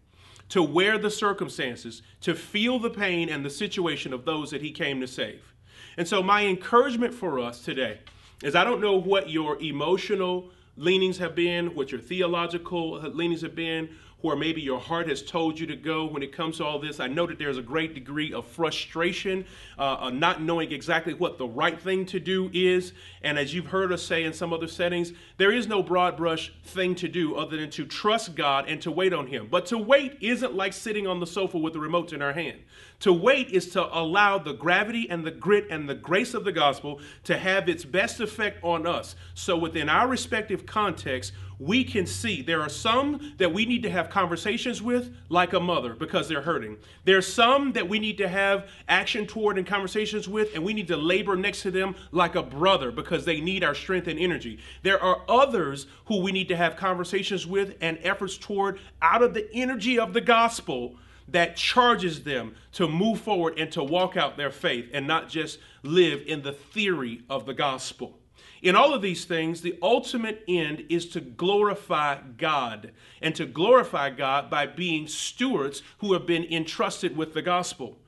to 0.49 0.63
wear 0.63 0.99
the 0.99 1.11
circumstances, 1.11 2.03
to 2.21 2.35
feel 2.35 2.79
the 2.79 2.91
pain 2.91 3.29
and 3.29 3.45
the 3.45 3.51
situation 3.51 4.13
of 4.13 4.25
those 4.25 4.51
that 4.51 4.63
he 4.63 4.71
came 4.71 5.01
to 5.01 5.07
save. 5.07 5.53
And 5.97 6.07
so, 6.07 6.23
my 6.23 6.47
encouragement 6.47 7.13
for 7.13 7.41
us 7.41 7.61
today 7.61 7.99
is 8.43 8.55
I 8.55 8.65
don't 8.65 8.81
know 8.81 8.95
what 8.95 9.29
your 9.29 9.61
emotional 9.61 10.51
leanings 10.77 11.19
have 11.19 11.35
been, 11.35 11.75
what 11.75 11.91
your 11.91 12.01
theological 12.01 13.01
leanings 13.01 13.43
have 13.43 13.57
been, 13.57 13.91
where 14.23 14.37
maybe 14.37 14.61
your 14.61 14.81
heart 14.81 15.09
has 15.09 15.23
told 15.23 15.59
you 15.59 15.67
to 15.67 15.77
go 15.77 16.07
when 16.07 16.23
it 16.23 16.33
comes 16.33 16.59
to 16.59 16.65
all 16.65 16.79
this. 16.79 17.01
I 17.01 17.07
know 17.07 17.27
that 17.27 17.39
there's 17.39 17.59
a 17.59 17.63
great 17.63 17.95
degree 17.95 18.33
of 18.33 18.47
frustration, 18.47 19.45
uh, 19.79 20.11
not 20.13 20.43
knowing 20.43 20.73
exactly 20.73 21.15
what 21.15 21.39
the 21.39 21.47
right 21.47 21.81
thing 21.81 22.07
to 22.07 22.21
do 22.21 22.51
is. 22.53 22.93
And 23.23 23.39
as 23.39 23.55
you've 23.55 23.67
heard 23.67 23.93
us 23.93 24.03
say 24.03 24.25
in 24.25 24.33
some 24.33 24.53
other 24.53 24.69
settings, 24.69 25.13
there 25.37 25.53
is 25.53 25.67
no 25.67 25.83
broad 25.83 26.17
brush 26.17 26.53
thing 26.65 26.95
to 26.97 27.09
do 27.09 27.37
other 27.37 27.57
than 27.57 27.71
to 27.71 27.87
trust 27.87 28.35
God 28.35 28.69
and 28.69 28.81
to 28.83 28.91
wait 28.91 29.13
on 29.13 29.27
Him. 29.27 29.49
But 29.51 29.67
to 29.67 29.79
wait 29.79 30.19
isn't 30.21 30.55
like 30.55 30.73
sitting 30.73 31.07
on 31.07 31.21
the 31.21 31.27
sofa 31.27 31.59
with 31.59 31.73
the 31.73 31.81
remote 31.81 32.13
in 32.13 32.23
our 32.23 32.33
hand. 32.33 32.59
To 33.01 33.13
wait 33.13 33.49
is 33.49 33.71
to 33.71 33.99
allow 33.99 34.39
the 34.39 34.53
gravity 34.53 35.09
and 35.09 35.25
the 35.25 35.31
grit 35.31 35.67
and 35.71 35.89
the 35.89 35.95
grace 35.95 36.35
of 36.35 36.45
the 36.45 36.53
gospel 36.53 37.01
to 37.25 37.39
have 37.39 37.69
its 37.69 37.85
best 37.85 38.21
effect 38.21 38.63
on 38.63 38.87
us. 38.87 39.17
So 39.35 39.57
within 39.57 39.89
our 39.89 40.07
respective 40.07 40.67
context, 40.67 41.33
we 41.61 41.85
can 41.85 42.07
see 42.07 42.41
there 42.41 42.63
are 42.63 42.71
some 42.71 43.35
that 43.37 43.53
we 43.53 43.67
need 43.67 43.83
to 43.83 43.91
have 43.91 44.09
conversations 44.09 44.81
with 44.81 45.15
like 45.29 45.53
a 45.53 45.61
mother 45.61 45.95
because 45.95 46.27
they're 46.27 46.41
hurting. 46.41 46.79
There's 47.05 47.31
some 47.31 47.73
that 47.73 47.87
we 47.87 47.99
need 47.99 48.17
to 48.19 48.29
have 48.29 48.69
action 48.89 49.27
toward 49.27 49.59
and 49.59 49.67
conversations 49.67 50.27
with 50.27 50.55
and 50.55 50.65
we 50.65 50.73
need 50.73 50.89
to 50.89 50.97
labor 50.97 51.37
next 51.37 51.61
to 51.63 51.71
them 51.71 51.95
like 52.13 52.35
a 52.35 52.43
brother 52.43 52.91
because 52.91 53.27
they 53.27 53.43
need 53.43 53.63
our 53.63 53.75
strength 53.75 54.09
and 54.09 54.19
energy. 54.19 54.59
There 54.83 55.01
are 55.03 55.21
others 55.29 55.87
who 56.07 56.23
we 56.23 56.33
need 56.33 56.49
to 56.49 56.57
have 56.57 56.77
conversations 56.77 57.47
with 57.47 57.77
and 57.83 57.99
efforts 58.03 58.39
toward 58.39 58.81
out 59.03 59.23
of 59.23 59.35
the 59.35 59.47
energy 59.53 59.99
of 59.99 60.15
the 60.15 60.23
gospel 60.23 60.97
that 61.29 61.57
charges 61.57 62.23
them 62.23 62.55
to 62.73 62.89
move 62.89 63.21
forward 63.21 63.59
and 63.59 63.71
to 63.73 63.85
walk 63.85 64.17
out 64.17 64.39
their 64.39 64.51
faith 64.51 64.89
and 64.95 65.07
not 65.07 65.29
just 65.29 65.59
live 65.83 66.23
in 66.27 66.41
the 66.41 66.53
theory 66.53 67.23
of 67.29 67.45
the 67.45 67.55
gospel. 67.55 68.20
In 68.63 68.77
all 68.77 68.93
of 68.93 69.01
these 69.01 69.25
things, 69.25 69.63
the 69.63 69.79
ultimate 69.81 70.45
end 70.47 70.85
is 70.89 71.07
to 71.11 71.21
glorify 71.21 72.19
God 72.37 72.93
and 73.23 73.35
to 73.37 73.47
glorify 73.47 74.11
God 74.11 74.51
by 74.51 74.67
being 74.67 75.09
stewards 75.09 75.83
who 75.99 76.13
have 76.13 76.27
been 76.27 76.45
entrusted 76.45 77.17
with 77.17 77.33
the 77.33 77.43
gospel. 77.43 77.99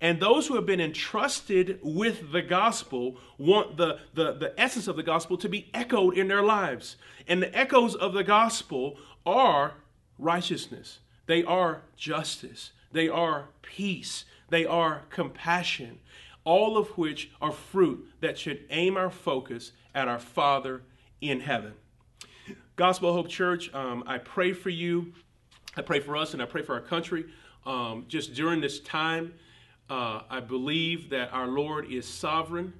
And 0.00 0.18
those 0.18 0.46
who 0.46 0.54
have 0.54 0.66
been 0.66 0.80
entrusted 0.80 1.78
with 1.82 2.32
the 2.32 2.42
gospel 2.42 3.18
want 3.38 3.76
the, 3.76 3.98
the, 4.14 4.32
the 4.32 4.54
essence 4.58 4.88
of 4.88 4.96
the 4.96 5.02
gospel 5.02 5.36
to 5.38 5.48
be 5.48 5.68
echoed 5.74 6.16
in 6.16 6.26
their 6.28 6.42
lives. 6.42 6.96
And 7.28 7.42
the 7.42 7.56
echoes 7.56 7.94
of 7.94 8.14
the 8.14 8.24
gospel 8.24 8.96
are 9.26 9.74
righteousness, 10.18 10.98
they 11.26 11.44
are 11.44 11.82
justice, 11.96 12.72
they 12.92 13.08
are 13.08 13.48
peace, 13.62 14.24
they 14.48 14.64
are 14.64 15.02
compassion, 15.10 16.00
all 16.44 16.76
of 16.76 16.88
which 16.98 17.30
are 17.40 17.52
fruit 17.52 18.08
that 18.20 18.38
should 18.38 18.64
aim 18.70 18.96
our 18.96 19.10
focus 19.10 19.72
at 19.94 20.08
our 20.08 20.18
Father 20.18 20.82
in 21.20 21.40
heaven. 21.40 21.74
Gospel 22.76 23.12
Hope 23.12 23.28
Church, 23.28 23.72
um, 23.74 24.04
I 24.06 24.18
pray 24.18 24.52
for 24.52 24.70
you. 24.70 25.12
I 25.76 25.82
pray 25.82 26.00
for 26.00 26.16
us 26.16 26.32
and 26.32 26.42
I 26.42 26.46
pray 26.46 26.62
for 26.62 26.74
our 26.74 26.80
country. 26.80 27.26
Um, 27.66 28.06
just 28.08 28.34
during 28.34 28.60
this 28.60 28.80
time, 28.80 29.34
uh, 29.88 30.22
I 30.30 30.40
believe 30.40 31.10
that 31.10 31.32
our 31.32 31.46
Lord 31.46 31.90
is 31.90 32.06
sovereign 32.06 32.72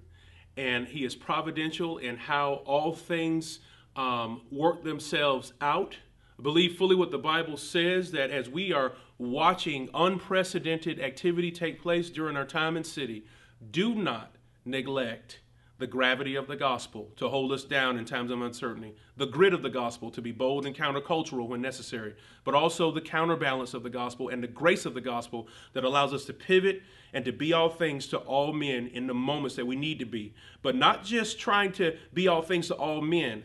and 0.56 0.86
He 0.86 1.04
is 1.04 1.14
providential 1.14 1.98
in 1.98 2.16
how 2.16 2.62
all 2.64 2.94
things 2.94 3.60
um, 3.96 4.42
work 4.50 4.84
themselves 4.84 5.52
out. 5.60 5.96
I 6.38 6.42
believe 6.42 6.76
fully 6.76 6.96
what 6.96 7.10
the 7.10 7.18
Bible 7.18 7.56
says 7.56 8.12
that 8.12 8.30
as 8.30 8.48
we 8.48 8.72
are 8.72 8.92
watching 9.18 9.90
unprecedented 9.92 10.98
activity 10.98 11.50
take 11.50 11.82
place 11.82 12.08
during 12.08 12.36
our 12.36 12.46
time 12.46 12.76
in 12.76 12.84
city, 12.84 13.26
do 13.70 13.94
not 13.94 14.36
neglect 14.64 15.40
the 15.80 15.86
gravity 15.86 16.36
of 16.36 16.46
the 16.46 16.56
gospel 16.56 17.10
to 17.16 17.26
hold 17.30 17.50
us 17.50 17.64
down 17.64 17.98
in 17.98 18.04
times 18.04 18.30
of 18.30 18.42
uncertainty, 18.42 18.94
the 19.16 19.26
grit 19.26 19.54
of 19.54 19.62
the 19.62 19.70
gospel 19.70 20.10
to 20.10 20.20
be 20.20 20.30
bold 20.30 20.66
and 20.66 20.76
countercultural 20.76 21.48
when 21.48 21.62
necessary, 21.62 22.14
but 22.44 22.54
also 22.54 22.92
the 22.92 23.00
counterbalance 23.00 23.72
of 23.72 23.82
the 23.82 23.88
gospel 23.88 24.28
and 24.28 24.42
the 24.42 24.46
grace 24.46 24.84
of 24.84 24.92
the 24.92 25.00
gospel 25.00 25.48
that 25.72 25.82
allows 25.82 26.12
us 26.12 26.26
to 26.26 26.34
pivot 26.34 26.82
and 27.14 27.24
to 27.24 27.32
be 27.32 27.54
all 27.54 27.70
things 27.70 28.06
to 28.06 28.18
all 28.18 28.52
men 28.52 28.88
in 28.88 29.06
the 29.06 29.14
moments 29.14 29.56
that 29.56 29.66
we 29.66 29.74
need 29.74 29.98
to 29.98 30.04
be, 30.04 30.34
but 30.60 30.76
not 30.76 31.02
just 31.02 31.40
trying 31.40 31.72
to 31.72 31.96
be 32.12 32.28
all 32.28 32.42
things 32.42 32.66
to 32.66 32.74
all 32.74 33.00
men 33.00 33.42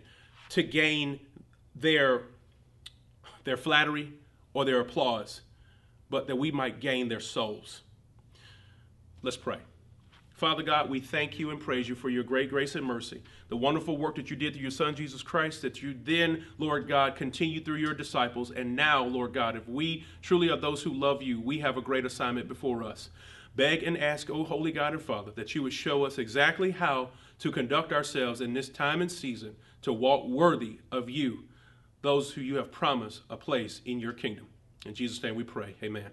to 0.50 0.62
gain 0.62 1.18
their, 1.74 2.24
their 3.46 3.58
flattery 3.58 4.12
or 4.54 4.66
their 4.66 4.82
applause, 4.82 5.40
but 6.10 6.28
that 6.28 6.36
we 6.36 6.52
might 6.52 6.82
gain 6.82 7.08
their 7.08 7.22
souls. 7.22 7.82
Let's 9.22 9.38
pray. 9.38 9.60
Father 10.36 10.64
God, 10.64 10.90
we 10.90 11.00
thank 11.00 11.40
you 11.40 11.50
and 11.50 11.62
praise 11.62 11.88
you 11.88 11.96
for 11.96 12.10
your 12.10 12.24
great 12.24 12.50
grace 12.50 12.76
and 12.76 12.86
mercy, 12.86 13.24
the 13.48 13.56
wonderful 13.56 13.96
work 13.96 14.16
that 14.16 14.30
you 14.30 14.36
did 14.36 14.54
through 14.54 14.64
your 14.64 14.72
Son, 14.72 14.94
Jesus 14.94 15.24
Christ, 15.24 15.62
that 15.62 15.82
you 15.82 15.96
then, 16.04 16.44
Lord 16.58 16.90
God, 16.90 17.16
continue 17.16 17.64
through 17.64 17.78
your 17.78 17.94
disciples. 17.94 18.52
And 18.52 18.76
now, 18.76 19.06
Lord 19.06 19.34
God, 19.34 19.56
if 19.56 19.66
we 19.66 20.04
truly 20.22 20.50
are 20.50 20.58
those 20.58 20.84
who 20.84 20.94
love 20.94 21.24
you, 21.24 21.40
we 21.40 21.60
have 21.60 21.78
a 21.78 21.82
great 21.82 22.06
assignment 22.06 22.50
before 22.50 22.84
us. 22.84 23.10
Beg 23.56 23.84
and 23.84 23.98
ask, 23.98 24.30
O 24.30 24.44
holy 24.44 24.74
God 24.74 24.92
and 24.92 25.02
Father, 25.02 25.32
that 25.32 25.56
you 25.56 25.64
would 25.64 25.72
show 25.72 26.04
us 26.04 26.18
exactly 26.18 26.72
how 26.72 27.12
to 27.40 27.50
conduct 27.50 27.94
ourselves 27.94 28.42
in 28.42 28.54
this 28.54 28.68
time 28.68 29.02
and 29.02 29.12
season 29.12 29.56
to 29.84 29.94
walk 29.94 30.28
worthy 30.28 30.80
of 30.92 31.10
you, 31.10 31.46
those 32.02 32.34
who 32.34 32.42
you 32.42 32.58
have 32.58 32.74
promised 32.74 33.22
a 33.30 33.38
place 33.38 33.80
in 33.86 34.02
your 34.02 34.12
kingdom. 34.12 34.48
In 34.86 34.94
Jesus' 34.94 35.24
name 35.24 35.36
we 35.36 35.46
pray. 35.46 35.76
Amen. 35.82 36.12